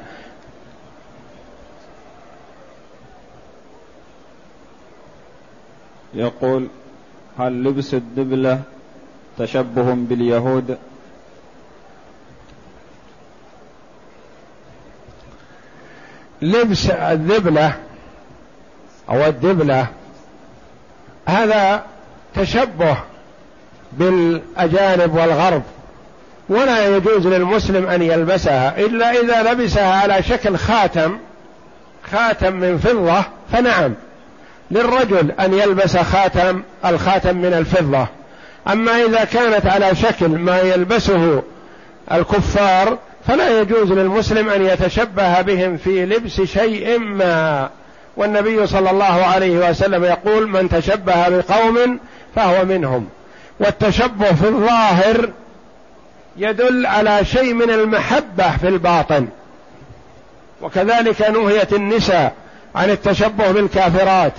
يقول 6.13 6.67
هل 7.39 7.63
لبس 7.63 7.93
الدبلة 7.93 8.61
تشبه 9.37 9.93
باليهود؟ 9.93 10.77
لبس 16.41 16.89
الذبلة 16.89 17.73
أو 19.09 19.25
الدبلة 19.25 19.87
هذا 21.27 21.83
تشبه 22.35 22.97
بالأجانب 23.91 25.15
والغرب. 25.15 25.63
ولا 26.49 26.97
يجوز 26.97 27.27
للمسلم 27.27 27.87
أن 27.87 28.01
يلبسها 28.01 28.79
إلا 28.79 29.11
إذا 29.11 29.53
لبسها 29.53 30.01
على 30.01 30.23
شكل 30.23 30.57
خاتم 30.57 31.17
خاتم 32.11 32.53
من 32.53 32.77
فضة 32.77 33.23
فنعم. 33.51 33.93
للرجل 34.73 35.31
أن 35.31 35.53
يلبس 35.53 35.97
خاتم 35.97 36.61
الخاتم 36.85 37.37
من 37.37 37.53
الفضة. 37.53 38.07
أما 38.67 39.05
إذا 39.05 39.23
كانت 39.23 39.65
على 39.65 39.95
شكل 39.95 40.27
ما 40.27 40.59
يلبسه 40.59 41.43
الكفار 42.11 42.97
فلا 43.27 43.61
يجوز 43.61 43.91
للمسلم 43.91 44.49
أن 44.49 44.65
يتشبه 44.65 45.41
بهم 45.41 45.77
في 45.77 46.05
لبس 46.05 46.41
شيء 46.41 46.99
ما. 46.99 47.69
والنبي 48.17 48.67
صلى 48.67 48.91
الله 48.91 49.25
عليه 49.25 49.69
وسلم 49.69 50.03
يقول 50.03 50.49
من 50.49 50.69
تشبه 50.69 51.29
بقوم 51.29 51.99
فهو 52.35 52.65
منهم. 52.65 53.07
والتشبه 53.59 54.33
في 54.33 54.47
الظاهر 54.47 55.29
يدل 56.37 56.85
على 56.85 57.25
شيء 57.25 57.53
من 57.53 57.69
المحبة 57.69 58.57
في 58.57 58.67
الباطن. 58.67 59.27
وكذلك 60.61 61.21
نهيت 61.21 61.73
النساء 61.73 62.33
عن 62.75 62.89
التشبه 62.89 63.51
بالكافرات. 63.51 64.33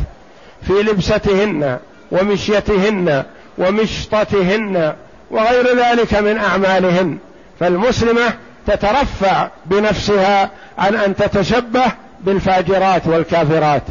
في 0.67 0.73
لبستهن 0.73 1.79
ومشيتهن 2.13 3.23
ومشطتهن 3.59 4.95
وغير 5.31 5.77
ذلك 5.77 6.15
من 6.15 6.39
أعمالهن. 6.39 7.19
فالمسلمة 7.61 8.35
تترفع 8.67 9.49
بنفسها 9.67 10.51
عن 10.79 10.95
أن 10.95 11.17
تتشبه 11.17 11.85
بالفاجرات 12.21 13.07
والكافرات. 13.07 13.83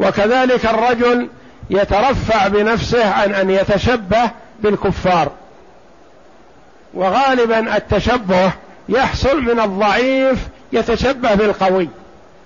وكذلك 0.00 0.66
الرجل 0.66 1.28
يترفع 1.70 2.48
بنفسه 2.48 3.14
عن 3.14 3.34
أن 3.34 3.50
يتشبه 3.50 4.30
بالكفار. 4.60 5.32
وغالبا 6.94 7.76
التشبه 7.76 8.52
يحصل 8.88 9.42
من 9.42 9.60
الضعيف 9.60 10.38
يتشبه 10.72 11.34
بالقوي. 11.34 11.88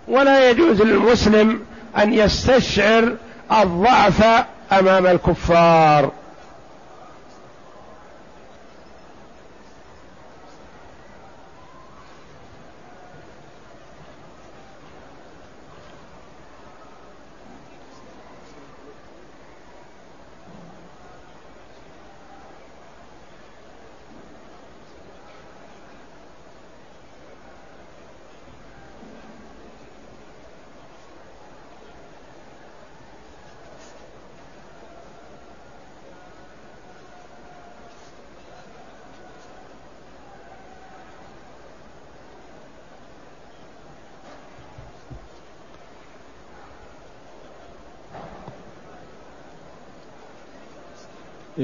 ولا 0.08 0.50
يجوز 0.50 0.82
للمسلم 0.82 1.60
أن 1.98 2.12
يستشعر 2.12 3.14
الضعف 3.52 4.44
أمام 4.72 5.06
الكفار. 5.06 6.10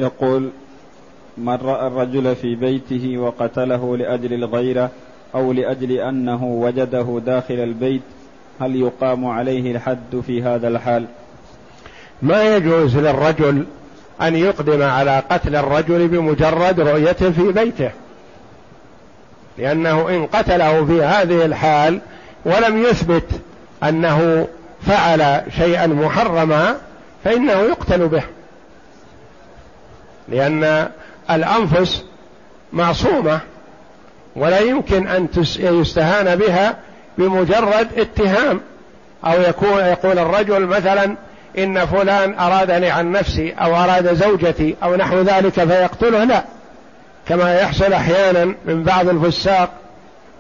يقول 0.05 0.51
من 1.39 1.55
رأى 1.55 1.87
الرجل 1.87 2.37
في 2.37 2.55
بيته 2.55 3.19
وقتله 3.19 3.97
لأجل 3.97 4.33
الغيرة 4.33 4.91
أو 5.35 5.53
لأجل 5.53 5.93
أنه 5.93 6.45
وجده 6.45 7.21
داخل 7.27 7.55
البيت 7.55 8.03
هل 8.61 8.77
يقام 8.77 9.27
عليه 9.27 9.73
الحد 9.73 10.23
في 10.27 10.43
هذا 10.43 10.69
الحال؟ 10.69 11.07
ما 12.23 12.57
يجوز 12.57 12.97
للرجل 12.97 13.67
أن 14.23 14.37
يقدم 14.37 14.83
على 14.83 15.23
قتل 15.31 15.57
الرجل 15.57 16.09
بمجرد 16.09 16.81
رؤيته 16.81 17.31
في 17.31 17.53
بيته 17.53 17.91
لأنه 19.59 20.09
إن 20.09 20.27
قتله 20.27 20.85
في 20.85 21.03
هذه 21.03 21.45
الحال 21.45 22.01
ولم 22.45 22.83
يثبت 22.83 23.41
أنه 23.83 24.49
فعل 24.87 25.43
شيئا 25.57 25.87
محرما 25.87 26.77
فإنه 27.25 27.53
يقتل 27.53 28.09
به. 28.09 28.23
لأن 30.29 30.89
الأنفس 31.31 32.05
معصومة 32.73 33.41
ولا 34.37 34.61
يمكن 34.61 35.09
أن 35.09 35.29
يستهان 35.59 36.37
بها 36.37 36.77
بمجرد 37.19 37.89
اتهام 37.97 38.61
أو 39.25 39.41
يكون 39.41 39.79
يقول 39.79 40.19
الرجل 40.19 40.67
مثلا 40.67 41.17
إن 41.59 41.87
فلان 41.87 42.39
أرادني 42.39 42.91
عن 42.91 43.13
نفسي 43.13 43.53
أو 43.53 43.77
أراد 43.77 44.15
زوجتي 44.15 44.77
أو 44.83 44.97
نحو 44.97 45.21
ذلك 45.21 45.53
فيقتله 45.53 46.25
لا. 46.25 46.45
كما 47.29 47.61
يحصل 47.61 47.93
أحيانا 47.93 48.55
من 48.65 48.83
بعض 48.83 49.09
الفساق 49.09 49.71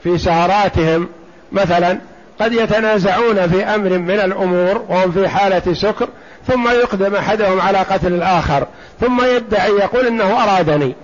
في 0.03 0.18
سهراتهم 0.18 1.09
مثلا 1.53 1.99
قد 2.41 2.53
يتنازعون 2.53 3.49
في 3.49 3.64
أمر 3.64 3.99
من 3.99 4.20
الأمور 4.20 4.85
وهم 4.89 5.12
في 5.12 5.28
حالة 5.28 5.74
سكر 5.74 6.09
ثم 6.49 6.68
يقدم 6.68 7.14
أحدهم 7.14 7.61
على 7.61 7.78
قتل 7.78 8.14
الآخر 8.14 8.66
ثم 9.01 9.24
يدعي 9.24 9.70
يقول 9.70 10.07
إنه 10.07 10.42
أرادني. 10.45 10.95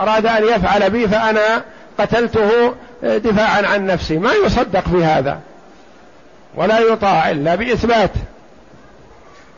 أراد 0.00 0.26
أن 0.26 0.44
يفعل 0.44 0.90
بي 0.90 1.08
فأنا 1.08 1.62
قتلته 1.98 2.74
دفاعا 3.02 3.66
عن 3.66 3.86
نفسي. 3.86 4.18
ما 4.18 4.32
يصدق 4.32 4.88
في 4.88 5.04
هذا. 5.04 5.40
ولا 6.54 6.78
يطاع 6.78 7.30
إلا 7.30 7.54
بإثبات. 7.54 8.10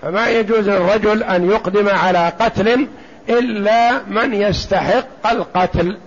فما 0.03 0.29
يجوز 0.29 0.69
للرجل 0.69 1.23
أن 1.23 1.51
يقدم 1.51 1.89
على 1.89 2.33
قتل 2.41 2.87
إلا 3.29 3.99
من 4.09 4.35
يستحق 4.35 5.31
القتل. 5.31 5.99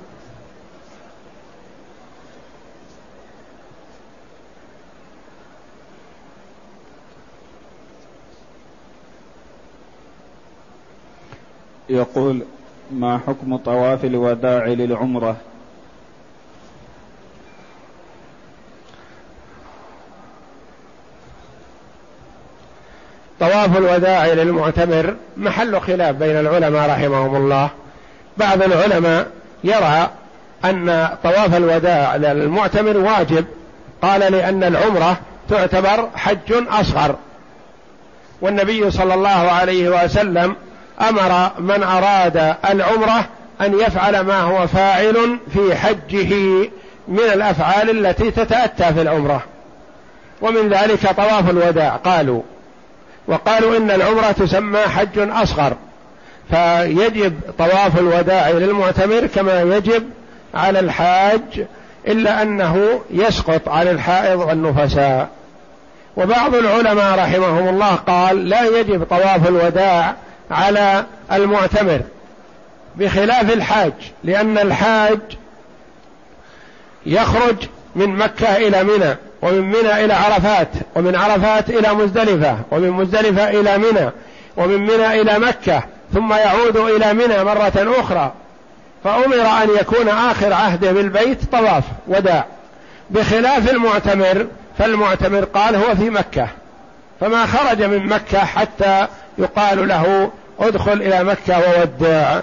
يقول 11.92 12.42
ما 12.92 13.20
حكم 13.28 13.58
طواف 13.58 14.06
الوداع 14.06 14.66
للعمرة؟ 14.66 15.36
طواف 23.40 23.78
الوداع 23.78 24.26
للمعتمر 24.28 25.16
محل 25.38 25.82
خلاف 25.82 26.16
بين 26.16 26.40
العلماء 26.40 26.90
رحمهم 26.90 27.36
الله. 27.36 27.70
بعض 28.38 28.62
العلماء 28.62 29.28
يرى 29.64 30.10
أن 30.66 31.10
طواف 31.24 31.56
الوداع 31.58 32.16
للمعتمر 32.16 32.98
واجب. 32.98 33.46
قال 34.02 34.20
لأن 34.32 34.64
العمرة 34.64 35.18
تعتبر 35.50 36.10
حج 36.16 36.54
أصغر. 36.70 37.16
والنبي 38.42 38.92
صلى 38.92 39.14
الله 39.14 39.30
عليه 39.30 40.04
وسلم 40.04 40.56
أمر 41.10 41.52
من 41.60 41.84
أراد 41.84 42.56
العمرة 42.70 43.26
أن 43.62 43.80
يفعل 43.80 44.20
ما 44.20 44.42
هو 44.42 44.68
فاعل 44.68 45.38
في 45.54 45.76
حجه 45.76 46.34
من 47.08 47.20
الأفعال 47.34 48.06
التي 48.06 48.32
تتأتى 48.32 48.94
في 48.94 49.02
العمرة. 49.02 49.44
ومن 50.42 50.70
ذلك 50.70 51.08
طواف 51.18 51.50
الوداع 51.50 51.90
قالوا. 51.90 52.42
وقالوا 53.28 53.78
إن 53.78 53.92
العمرة 53.92 54.32
تسمى 54.32 54.80
حج 54.80 55.20
أصغر. 55.20 55.74
فيجب 56.50 57.40
طواف 57.58 58.00
الوداع 58.00 58.50
للمعتمر 58.50 59.28
كما 59.36 59.62
يجب 59.62 60.10
على 60.54 60.80
الحاج 60.80 61.66
إلا 62.08 62.42
أنه 62.42 63.02
يسقط 63.12 63.70
على 63.70 63.92
الحائض 63.92 64.40
والنفساء. 64.40 65.30
وبعض 66.18 66.56
العلماء 66.56 67.20
رحمهم 67.20 67.68
الله 67.68 67.96
قال 67.96 68.50
لا 68.50 68.80
يجب 68.80 69.04
طواف 69.04 69.48
الوداع 69.48 70.16
على 70.52 71.06
المعتمر 71.32 72.02
بخلاف 72.96 73.54
الحاج 73.54 73.94
لأن 74.24 74.58
الحاج 74.58 75.20
يخرج 77.06 77.56
من 77.96 78.10
مكة 78.10 78.58
إلى 78.58 78.84
منى 78.84 79.18
ومن 79.42 79.62
منى 79.62 80.06
إلى 80.06 80.14
عرفات 80.14 80.68
ومن 80.96 81.16
عرفات 81.16 81.70
إلى 81.70 81.94
مزدلفة 81.94 82.58
ومن 82.72 82.92
مزدلفة 82.92 83.50
إلى 83.50 83.78
منى 83.78 84.12
ومن 84.58 84.82
منى 84.82 85.22
إلى 85.22 85.40
مكة 85.40 85.84
ثم 86.14 86.34
يعود 86.34 86.78
إلى 86.78 87.14
منى 87.14 87.44
مرة 87.44 88.00
أخرى. 88.00 88.34
فأمر 89.04 89.64
أن 89.64 89.70
يكون 89.80 90.10
آخر 90.10 90.54
عهده 90.54 90.92
بالبيت 90.92 91.52
طواف 91.52 91.84
وداع. 92.08 92.46
بخلاف 93.10 93.70
المعتمر 93.70 94.48
فالمعتمر 94.78 95.44
قال 95.44 95.76
هو 95.76 95.96
في 95.96 96.10
مكة. 96.10 96.48
فما 97.20 97.46
خرج 97.46 97.84
من 97.84 98.06
مكة 98.06 98.40
حتى 98.40 99.08
يقال 99.38 99.88
له 99.88 100.32
ادخل 100.62 101.02
إلى 101.02 101.24
مكة 101.24 101.60
وودع. 101.60 102.42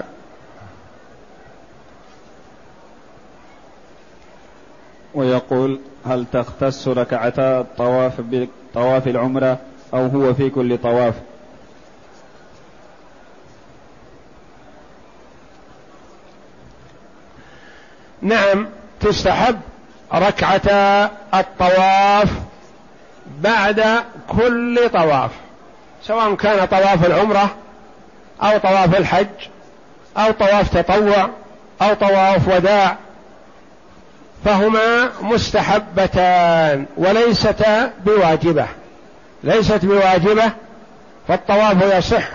ويقول 5.15 5.81
هل 6.07 6.27
تختص 6.33 6.89
ركعتا 6.89 7.61
الطواف 7.61 8.13
بطواف 8.19 9.09
العمرة 9.09 9.59
أو 9.95 10.07
هو 10.07 10.35
في 10.35 10.51
كل 10.51 10.79
طواف؟ 10.79 11.15
نعم 18.23 18.69
تستحب 19.01 19.61
ركعتا 20.15 21.11
الطواف 21.35 22.31
بعد 23.41 24.05
كل 24.29 24.89
طواف 24.93 25.31
سواء 26.03 26.35
كان 26.35 26.67
طواف 26.67 27.07
العمرة 27.07 27.55
أو 28.43 28.59
طواف 28.59 28.99
الحج 28.99 29.27
أو 30.17 30.31
طواف 30.31 30.77
تطوع 30.77 31.31
أو 31.83 31.95
طواف 31.95 32.49
وداع 32.49 32.97
فهما 34.45 35.11
مستحبتان 35.21 36.87
وليستا 36.97 37.93
بواجبة. 38.05 38.67
ليست 39.45 39.85
بواجبة 39.85 40.53
فالطواف 41.29 41.97
يصح 41.99 42.29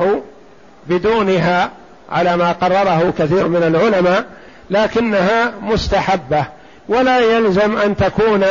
بدونها 0.88 1.70
على 2.12 2.38
ما 2.38 2.52
قرره 2.52 3.14
كثير 3.20 3.48
من 3.48 3.64
العلماء 3.64 4.26
لكنها 4.70 5.54
مستحبة. 5.62 6.46
ولا 6.90 7.20
يلزم 7.20 7.78
أن 7.78 7.96
تكون 7.96 8.46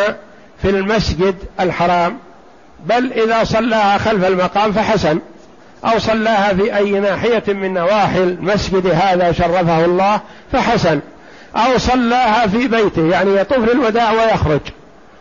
في 0.63 0.71
المسجد 0.71 1.35
الحرام 1.61 2.19
بل 2.87 3.13
إذا 3.13 3.45
صلاها 3.45 3.99
خلف 3.99 4.25
المقام 4.25 4.73
فحسن. 4.73 5.19
أو 5.85 5.99
صلاها 5.99 6.55
في 6.55 6.77
أي 6.77 6.91
ناحية 6.91 7.43
من 7.49 7.75
نواحي 7.75 8.23
المسجد 8.23 8.87
هذا 8.87 9.33
شرفه 9.33 9.85
الله 9.85 10.21
فحسن. 10.53 11.01
أو 11.57 11.79
صلاها 11.79 12.47
في 12.47 12.69
بيته 12.69 13.09
يعني 13.09 13.37
يطوف 13.37 13.59
للوداع 13.59 14.13
ويخرج. 14.13 14.61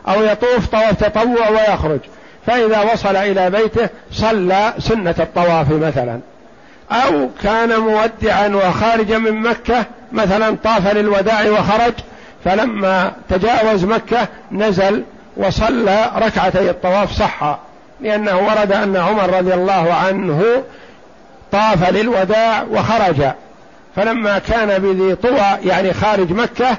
أو 0.07 0.23
يطوف 0.23 0.67
طواف 0.67 1.03
تطوع 1.03 1.49
ويخرج. 1.49 1.99
فإذا 2.47 2.93
وصل 2.93 3.15
إلى 3.15 3.49
بيته 3.49 3.89
صلى 4.11 4.73
سنة 4.79 5.15
الطواف 5.19 5.71
مثلا. 5.71 6.19
أو 6.91 7.29
كان 7.43 7.79
مودعا 7.79 8.47
وخارجا 8.47 9.17
من 9.17 9.41
مكة 9.41 9.85
مثلا 10.11 10.57
طاف 10.63 10.93
للوداع 10.93 11.49
وخرج. 11.49 11.93
فلما 12.45 13.11
تجاوز 13.29 13.85
مكة 13.85 14.27
نزل 14.51 15.03
وصلى 15.37 16.11
ركعتي 16.15 16.69
الطواف 16.69 17.11
صحا. 17.11 17.59
لأنه 18.01 18.37
ورد 18.47 18.71
أن 18.71 18.97
عمر 18.97 19.37
رضي 19.37 19.53
الله 19.53 19.93
عنه 19.93 20.63
طاف 21.51 21.89
للوداع 21.89 22.63
وخرج. 22.63 23.31
فلما 23.95 24.39
كان 24.39 24.79
بذي 24.79 25.15
طوى 25.15 25.69
يعني 25.69 25.93
خارج 25.93 26.31
مكة 26.31 26.77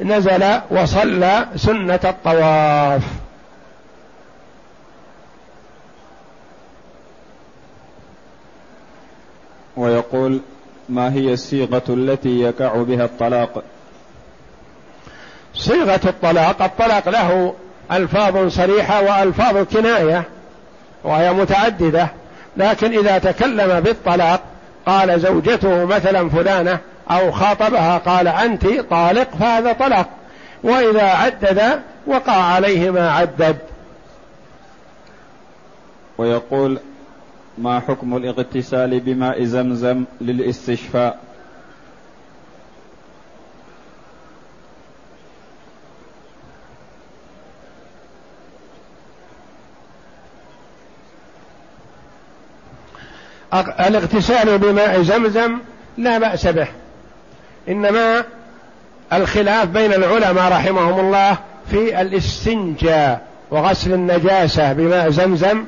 نزل 0.00 0.60
وصلى 0.70 1.46
سنة 1.56 2.00
الطواف. 2.04 3.02
ويقول 9.76 10.40
ما 10.88 11.12
هي 11.12 11.32
الصيغة 11.32 11.82
التي 11.88 12.40
يقع 12.40 12.76
بها 12.76 13.04
الطلاق؟ 13.04 13.62
صيغة 15.54 16.00
الطلاق 16.04 16.62
الطلاق 16.62 17.08
له 17.08 17.54
ألفاظ 17.92 18.48
صريحة 18.48 19.02
وألفاظ 19.02 19.56
كناية. 19.56 20.24
وهي 21.04 21.32
متعددة 21.32 22.08
لكن 22.56 22.98
إذا 22.98 23.18
تكلم 23.18 23.80
بالطلاق 23.80 24.40
قال 24.86 25.20
زوجته 25.20 25.84
مثلا 25.84 26.28
فلانة 26.28 26.78
أو 27.10 27.32
خاطبها 27.32 27.98
قال 27.98 28.28
أنت 28.28 28.66
طالق 28.66 29.28
فهذا 29.40 29.72
طلاق 29.72 30.08
وإذا 30.62 31.02
عدد 31.02 31.80
وقع 32.06 32.32
عليه 32.32 32.90
ما 32.90 33.10
عدد. 33.10 33.56
ويقول 36.18 36.78
ما 37.58 37.80
حكم 37.80 38.16
الاغتسال 38.16 39.00
بماء 39.00 39.44
زمزم 39.44 40.04
للاستشفاء؟ 40.20 41.18
الاغتسال 53.54 54.58
بماء 54.58 55.02
زمزم 55.02 55.58
لا 55.98 56.18
بأس 56.18 56.46
به. 56.46 56.66
إنما 57.68 58.24
الخلاف 59.12 59.68
بين 59.68 59.92
العلماء 59.92 60.52
رحمهم 60.52 61.00
الله 61.00 61.38
في 61.70 62.00
الاستنجاء 62.00 63.20
وغسل 63.50 63.92
النجاسة 63.92 64.72
بماء 64.72 65.10
زمزم. 65.10 65.64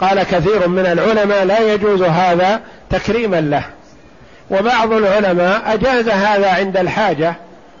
قال 0.00 0.22
كثير 0.22 0.68
من 0.68 0.86
العلماء 0.86 1.44
لا 1.44 1.74
يجوز 1.74 2.02
هذا 2.02 2.60
تكريما 2.90 3.40
له. 3.40 3.64
وبعض 4.50 4.92
العلماء 4.92 5.74
أجاز 5.74 6.08
هذا 6.08 6.50
عند 6.50 6.76
الحاجة 6.76 7.34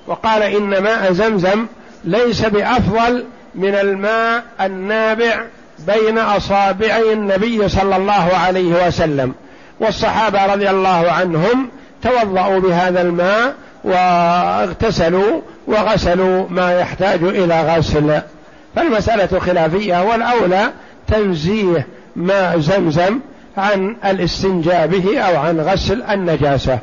وقال 0.06 0.42
إن 0.42 0.78
ماء 0.78 1.12
زمزم 1.12 1.66
ليس 2.04 2.44
بأفضل 2.44 3.24
من 3.54 3.74
الماء 3.74 4.42
النابع 4.60 5.44
بين 5.78 6.18
أصابعي 6.18 7.12
النبي 7.12 7.68
صلى 7.68 7.96
الله 7.96 8.30
عليه 8.46 8.86
وسلم 8.86 9.34
والصحابة 9.80 10.46
رضي 10.46 10.70
الله 10.70 11.10
عنهم 11.12 11.68
توضأوا 12.02 12.60
بهذا 12.60 13.02
الماء 13.02 13.54
واغتسلوا 13.84 15.40
وغسلوا 15.66 16.46
ما 16.50 16.80
يحتاج 16.80 17.22
إلى 17.22 17.76
غسل. 17.76 18.20
فالمسألة 18.76 19.38
خلافية 19.38 20.02
والأولى 20.02 20.70
تنزيه 21.08 21.86
ماء 22.16 22.58
زمزم 22.58 23.20
عن 23.56 23.96
الاستنجاء 24.04 24.86
به 24.86 25.20
أو 25.20 25.36
عن 25.36 25.60
غسل 25.60 26.02
النجاسة. 26.02 26.78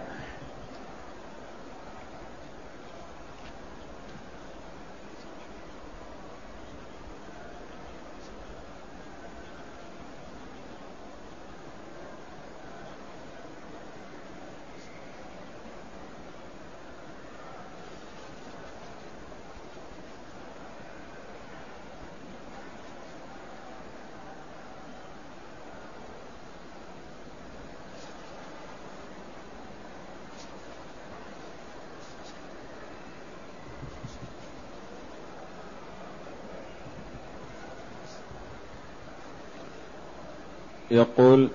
يقول 40.93 41.49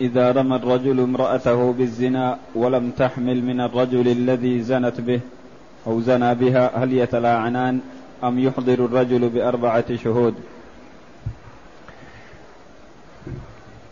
إذا 0.00 0.32
رمى 0.32 0.56
الرجل 0.56 1.00
امرأته 1.00 1.72
بالزنا 1.72 2.38
ولم 2.54 2.90
تحمل 2.90 3.44
من 3.44 3.60
الرجل 3.60 4.08
الذي 4.08 4.62
زنت 4.62 5.00
به 5.00 5.20
أو 5.86 6.00
زنى 6.00 6.34
بها 6.34 6.70
هل 6.74 6.92
يتلاعنان 6.92 7.80
أم 8.24 8.38
يحضر 8.38 8.74
الرجل 8.74 9.28
بأربعة 9.28 9.96
شهود؟ 9.96 10.34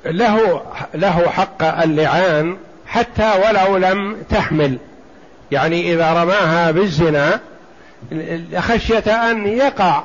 له 0.06 0.62
له 0.94 1.28
حق 1.28 1.62
اللعان 1.62 2.56
حتى 2.86 3.32
ولو 3.46 3.76
لم 3.76 4.16
تحمل. 4.30 4.78
يعني 5.50 5.94
إذا 5.94 6.22
رماها 6.22 6.70
بالزنا 6.70 7.40
خشية 8.56 9.30
أن 9.30 9.46
يقع 9.46 10.04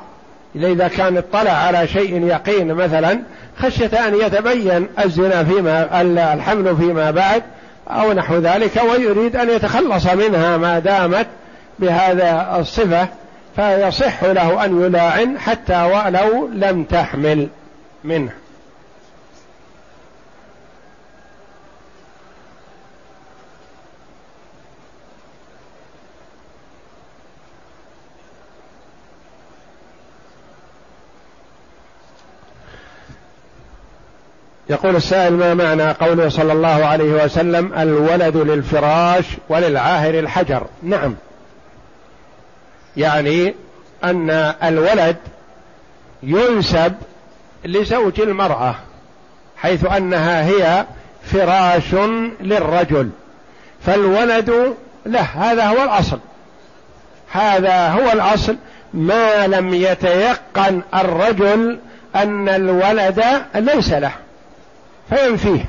إذا 0.56 0.88
كان 0.88 1.16
اطلع 1.16 1.50
على 1.50 1.88
شيء 1.88 2.26
يقين 2.26 2.74
مثلا 2.74 3.22
خشية 3.58 4.08
أن 4.08 4.14
يتبين 4.14 4.86
الزنا 5.04 5.44
فيما 5.44 6.00
الحمل 6.34 6.76
فيما 6.76 7.10
بعد 7.10 7.42
أو 7.88 8.12
نحو 8.12 8.38
ذلك 8.38 8.82
ويريد 8.90 9.36
أن 9.36 9.50
يتخلص 9.50 10.06
منها 10.06 10.56
ما 10.56 10.78
دامت 10.78 11.26
بهذا 11.78 12.56
الصفة 12.60 13.08
فيصح 13.56 14.24
له 14.24 14.64
أن 14.64 14.82
يلاعن 14.82 15.38
حتى 15.38 15.82
ولو 15.82 16.48
لم 16.52 16.84
تحمل 16.84 17.48
منه. 18.04 18.30
يقول 34.70 34.96
السائل 34.96 35.32
ما 35.32 35.54
معنى 35.54 35.90
قوله 35.90 36.28
صلى 36.28 36.52
الله 36.52 36.86
عليه 36.86 37.24
وسلم 37.24 37.72
الولد 37.78 38.36
للفراش 38.36 39.24
وللعاهر 39.48 40.18
الحجر؟ 40.18 40.66
نعم. 40.82 41.14
يعني 42.96 43.54
أن 44.04 44.30
الولد 44.62 45.16
ينسب 46.22 46.94
لزوج 47.64 48.20
المرأة 48.20 48.74
حيث 49.56 49.84
أنها 49.92 50.46
هي 50.46 50.84
فراش 51.24 51.94
للرجل 52.40 53.10
فالولد 53.86 54.74
له 55.06 55.20
هذا 55.20 55.64
هو 55.64 55.82
الأصل. 55.82 56.18
هذا 57.32 57.88
هو 57.88 58.12
الأصل. 58.12 58.56
ما 58.94 59.46
لم 59.46 59.74
يتيقن 59.74 60.82
الرجل 60.94 61.78
أن 62.16 62.48
الولد 62.48 63.24
ليس 63.54 63.92
له. 63.92 64.12
فينفيه 65.10 65.68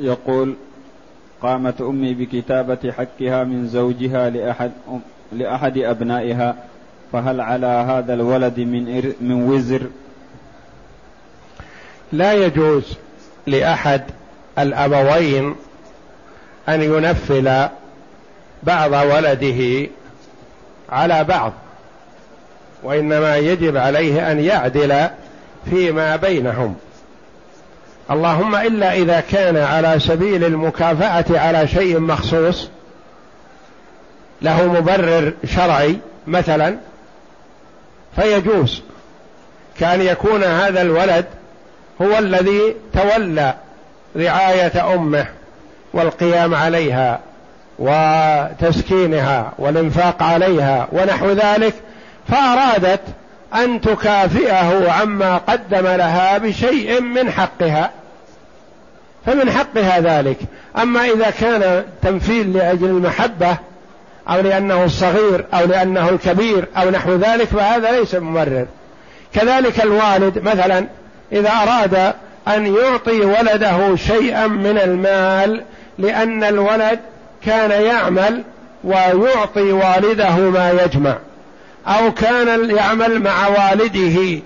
يقول 0.00 0.56
قامت 1.42 1.80
أمي 1.80 2.14
بكتابة 2.14 2.92
حقها 2.92 3.44
من 3.44 3.68
زوجها 3.68 4.30
لأحد 4.30 4.70
لأحد 5.32 5.78
أبنائها 5.78 6.56
فهل 7.12 7.40
على 7.40 7.66
هذا 7.66 8.14
الولد 8.14 8.60
من 8.60 9.12
من 9.20 9.42
وزر؟ 9.48 9.82
لا 12.12 12.32
يجوز 12.32 12.96
لأحد 13.46 14.02
الأبوين 14.58 15.56
أن 16.68 16.82
ينفل 16.82 17.68
بعض 18.62 18.92
ولده 18.92 19.88
على 20.88 21.24
بعض 21.24 21.52
وإنما 22.82 23.36
يجب 23.36 23.76
عليه 23.76 24.32
أن 24.32 24.40
يعدل 24.40 25.08
فيما 25.70 26.16
بينهم 26.16 26.76
اللهم 28.10 28.54
إلا 28.54 28.92
إذا 28.92 29.20
كان 29.20 29.56
على 29.56 30.00
سبيل 30.00 30.44
المكافأة 30.44 31.40
على 31.40 31.68
شيء 31.68 31.98
مخصوص 31.98 32.68
له 34.42 34.72
مبرر 34.72 35.32
شرعي 35.44 35.96
مثلا 36.26 36.76
فيجوز 38.16 38.82
كأن 39.78 40.00
يكون 40.00 40.44
هذا 40.44 40.82
الولد 40.82 41.24
هو 42.02 42.18
الذي 42.18 42.76
تولى 42.92 43.54
رعاية 44.16 44.94
أمه 44.94 45.26
والقيام 45.92 46.54
عليها 46.54 47.20
وتسكينها 47.78 49.52
والإنفاق 49.58 50.22
عليها 50.22 50.88
ونحو 50.92 51.30
ذلك 51.30 51.74
فأرادت 52.28 53.00
أن 53.54 53.80
تكافئه 53.80 54.92
عما 54.92 55.36
قدم 55.36 55.86
لها 55.86 56.38
بشيء 56.38 57.00
من 57.00 57.30
حقها. 57.30 57.90
فمن 59.26 59.50
حقها 59.50 60.00
ذلك. 60.00 60.38
أما 60.82 61.04
إذا 61.04 61.30
كان 61.30 61.84
تمثيل 62.02 62.52
لأجل 62.52 62.86
المحبة 62.86 63.56
أو 64.28 64.40
لأنه 64.40 64.84
الصغير 64.84 65.44
أو 65.54 65.66
لأنه 65.66 66.08
الكبير 66.08 66.64
أو 66.76 66.90
نحو 66.90 67.14
ذلك 67.14 67.44
فهذا 67.44 68.00
ليس 68.00 68.14
ممرر 68.14 68.66
كذلك 69.34 69.80
الوالد 69.80 70.38
مثلا 70.38 70.86
إذا 71.32 71.50
أراد 71.50 72.14
أن 72.48 72.74
يعطي 72.76 73.20
ولده 73.20 73.96
شيئا 73.96 74.46
من 74.46 74.78
المال 74.78 75.64
لأن 75.98 76.44
الولد 76.44 77.00
كان 77.46 77.70
يعمل 77.70 78.42
ويعطي 78.84 79.72
والده 79.72 80.36
ما 80.36 80.70
يجمع 80.84 81.18
أو 81.86 82.12
كان 82.12 82.70
يعمل 82.70 83.22
مع 83.22 83.48
والده 83.48 84.40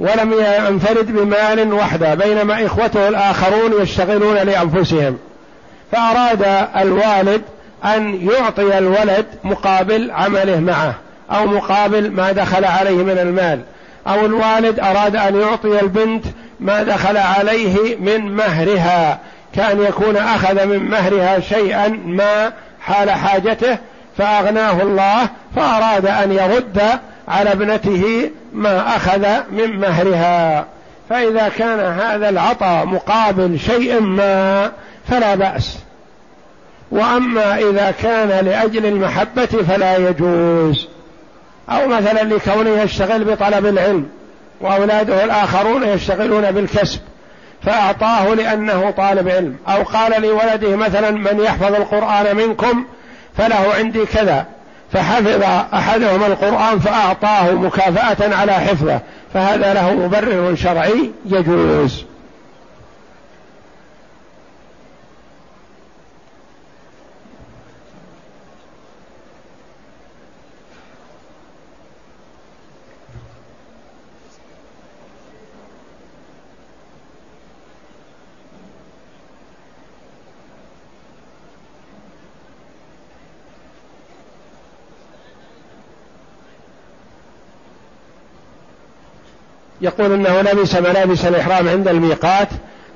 ولم 0.00 0.34
ينفرد 0.68 1.12
بمال 1.12 1.72
وحده 1.72 2.14
بينما 2.14 2.66
إخوته 2.66 3.08
الآخرون 3.08 3.82
يشتغلون 3.82 4.36
لأنفسهم. 4.36 5.18
فأراد 5.92 6.46
الوالد 6.76 7.42
أن 7.84 8.28
يعطي 8.30 8.78
الولد 8.78 9.26
مقابل 9.44 10.10
عمله 10.10 10.60
معه 10.60 10.94
أو 11.30 11.46
مقابل 11.46 12.10
ما 12.10 12.32
دخل 12.32 12.64
عليه 12.64 12.96
من 12.96 13.18
المال. 13.18 13.60
أو 14.06 14.26
الوالد 14.26 14.80
أراد 14.80 15.16
أن 15.16 15.40
يعطي 15.40 15.80
البنت 15.80 16.24
ما 16.60 16.82
دخل 16.82 17.16
عليه 17.16 17.96
من 17.96 18.36
مهرها 18.36 19.18
كأن 19.54 19.82
يكون 19.82 20.16
أخذ 20.16 20.66
من 20.66 20.78
مهرها 20.78 21.40
شيئا 21.40 21.88
ما 21.88 22.52
حال 22.80 23.10
حاجته 23.10 23.78
فأغناه 24.18 24.82
الله 24.82 25.28
فأراد 25.56 26.06
أن 26.06 26.32
يرد 26.32 26.82
على 27.30 27.52
ابنته 27.52 28.30
ما 28.52 28.96
أخذ 28.96 29.26
من 29.50 29.80
مهرها. 29.80 30.66
فإذا 31.10 31.48
كان 31.58 31.80
هذا 31.80 32.28
العطاء 32.28 32.86
مقابل 32.86 33.58
شيء 33.58 34.00
ما 34.00 34.70
فلا 35.08 35.34
بأس. 35.34 35.78
وأما 36.90 37.58
إذا 37.58 37.94
كان 38.02 38.44
لأجل 38.44 38.86
المحبة 38.86 39.46
فلا 39.46 39.96
يجوز. 39.96 40.88
أو 41.70 41.88
مثلا 41.88 42.22
لكونه 42.22 42.70
يشتغل 42.70 43.24
بطلب 43.24 43.66
العلم 43.66 44.08
وأولاده 44.60 45.24
الآخرون 45.24 45.82
يشتغلون 45.82 46.50
بالكسب 46.50 47.00
فأعطاه 47.62 48.34
لأنه 48.34 48.90
طالب 48.90 49.28
علم. 49.28 49.56
أو 49.68 49.82
قال 49.82 50.22
لولده 50.22 50.76
مثلا 50.76 51.10
من 51.10 51.40
يحفظ 51.40 51.74
القرآن 51.74 52.36
منكم 52.36 52.84
فله 53.36 53.74
عندي 53.78 54.06
كذا. 54.06 54.46
فحفظ 54.92 55.42
احدهم 55.74 56.24
القرآن 56.24 56.78
فأعطاه 56.78 57.52
مكافأة 57.52 58.36
على 58.36 58.52
حفظه 58.52 59.00
فهذا 59.34 59.74
له 59.74 59.94
مبرر 59.94 60.54
شرعي 60.54 61.10
يجوز. 61.26 62.04
يقول 89.80 90.12
إنه 90.12 90.40
لبس 90.40 90.74
ملابس 90.74 91.24
الإحرام 91.24 91.68
عند 91.68 91.88
الميقات 91.88 92.48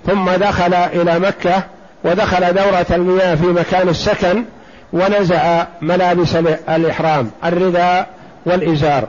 ثم 0.07 0.30
دخل 0.30 0.74
إلى 0.74 1.18
مكة 1.18 1.62
ودخل 2.05 2.55
دورة 2.55 2.87
المياه 2.91 3.35
في 3.35 3.47
مكان 3.47 3.89
السكن 3.89 4.45
ونزع 4.93 5.64
ملابس 5.82 6.37
الإحرام 6.68 7.30
الرداء 7.45 8.07
والإزار. 8.47 9.05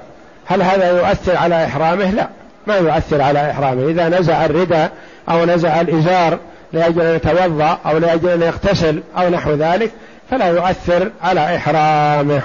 هل 0.46 0.62
هذا 0.62 1.00
يؤثر 1.00 1.38
على 1.38 1.66
إحرامه؟ 1.66 2.12
لا 2.12 2.28
ما 2.68 2.76
يؤثر 2.76 3.22
على 3.22 3.52
إحرامه. 3.52 3.90
إذا 3.90 4.10
نزع 4.10 4.46
الرداء 4.46 4.92
أو 5.30 5.46
نزع 5.46 5.82
الإزار 5.82 6.40
لأجل 6.74 7.02
أن 7.02 7.16
يتوضأ 7.16 7.78
أو 7.86 7.98
لأجل 7.98 8.30
أن 8.30 8.42
يغتسل 8.42 9.04
أو 9.18 9.30
نحو 9.30 9.52
ذلك 9.52 9.92
فلا 10.32 10.48
يؤثر 10.48 11.12
على 11.24 11.56
إحرامه. 11.56 12.42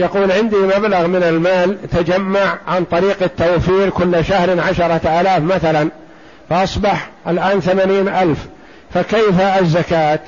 يقول 0.00 0.32
عندي 0.32 0.56
مبلغ 0.56 1.06
من 1.06 1.22
المال 1.22 1.90
تجمع 1.90 2.58
عن 2.68 2.84
طريق 2.84 3.22
التوفير 3.22 3.90
كل 3.90 4.24
شهر 4.24 4.60
عشرة 4.60 5.20
آلاف 5.20 5.42
مثلا 5.42 5.88
فأصبح 6.50 7.10
الآن 7.28 7.60
ثمانين 7.60 8.08
ألف 8.08 8.38
فكيف 8.94 9.40
الزكاة؟ 9.40 10.20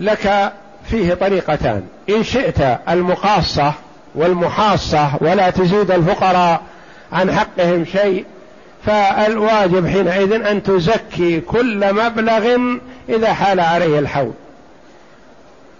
لك 0.00 0.52
فيه 0.90 1.14
طريقتان. 1.14 1.82
إن 2.08 2.24
شئت 2.24 2.78
المقاصة 2.88 3.72
والمحاصة 4.14 5.10
ولا 5.20 5.50
تزيد 5.50 5.90
الفقراء 5.90 6.62
عن 7.12 7.32
حقهم 7.32 7.84
شيء 7.84 8.24
فالواجب 8.86 9.86
حينئذ 9.86 10.32
أن 10.32 10.62
تزكي 10.62 11.40
كل 11.40 11.94
مبلغ 11.94 12.58
إذا 13.08 13.32
حال 13.32 13.60
عليه 13.60 13.98
الحول. 13.98 14.32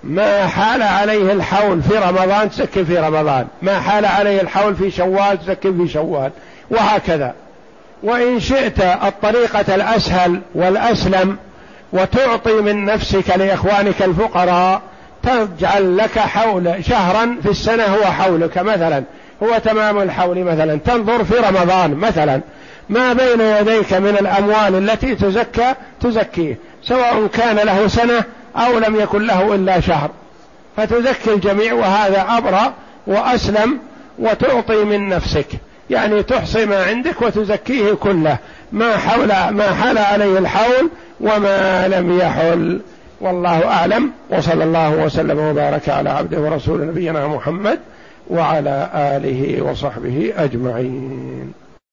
ما 0.05 0.47
حال 0.47 0.83
عليه 0.83 1.33
الحول 1.33 1.83
في 1.83 1.99
رمضان 1.99 2.51
تزكي 2.51 2.85
في 2.85 2.99
رمضان. 2.99 3.47
ما 3.63 3.81
حال 3.81 4.05
عليه 4.07 4.41
الحول 4.41 4.77
في 4.77 4.91
شوال 4.91 5.39
تزكي 5.39 5.73
في 5.73 5.89
شوال. 5.89 6.31
وهكذا. 6.71 7.35
وإن 8.03 8.41
شئت 8.41 8.81
الطريقة 8.81 9.75
الأسهل 9.75 10.41
والأسلم 10.55 11.37
وتعطي 11.93 12.53
من 12.53 12.85
نفسك 12.85 13.37
لإخوانك 13.37 14.03
الفقراء 14.03 14.81
تجعل 15.23 15.97
لك 15.97 16.19
حول 16.19 16.85
شهرا 16.85 17.37
في 17.43 17.51
السنة 17.51 17.85
هو 17.85 18.05
حولك 18.05 18.59
مثلا. 18.59 19.03
هو 19.43 19.59
تمام 19.65 20.03
الحول 20.03 20.39
مثلا. 20.45 20.79
تنظر 20.85 21.25
في 21.25 21.35
رمضان 21.35 21.95
مثلا. 21.95 22.41
ما 22.89 23.13
بين 23.13 23.41
يديك 23.41 23.93
من 23.93 24.17
الأموال 24.21 24.91
التي 24.91 25.15
تزكى 25.15 25.75
تزكيه. 26.01 26.59
سواء 26.83 27.27
كان 27.27 27.57
له 27.57 27.89
سنة 27.89 28.25
أو 28.57 28.79
لم 28.79 29.01
يكن 29.01 29.23
له 29.23 29.55
إلا 29.55 29.81
شهر. 29.81 30.11
فتزكي 30.77 31.35
الجميع 31.35 31.73
وهذا 31.73 32.27
أبرأ 32.29 32.73
وأسلم 33.07 33.79
وتعطي 34.19 34.85
من 34.85 35.09
نفسك. 35.09 35.47
يعني 35.91 36.23
تحصي 36.23 36.67
ما 36.67 36.85
عندك 36.85 37.23
وتزكيه 37.23 37.93
كله. 37.93 38.37
ما 38.73 38.97
حول 38.97 39.29
ما 39.29 39.75
حال 39.75 39.99
عليه 39.99 40.39
الحول 40.39 40.91
وما 41.21 41.89
لم 41.89 42.19
يحل. 42.19 42.81
والله 43.21 43.67
أعلم. 43.67 44.11
وصلى 44.31 44.65
الله 44.65 44.91
وسلم 44.91 45.39
وبارك 45.39 45.89
على 45.89 46.11
عبده 46.11 46.41
ورسول 46.41 46.87
نبينا 46.87 47.27
محمد 47.27 47.79
وعلى 48.31 48.91
آله 48.95 49.63
وصحبه 49.63 50.33
أجمعين. 50.37 51.53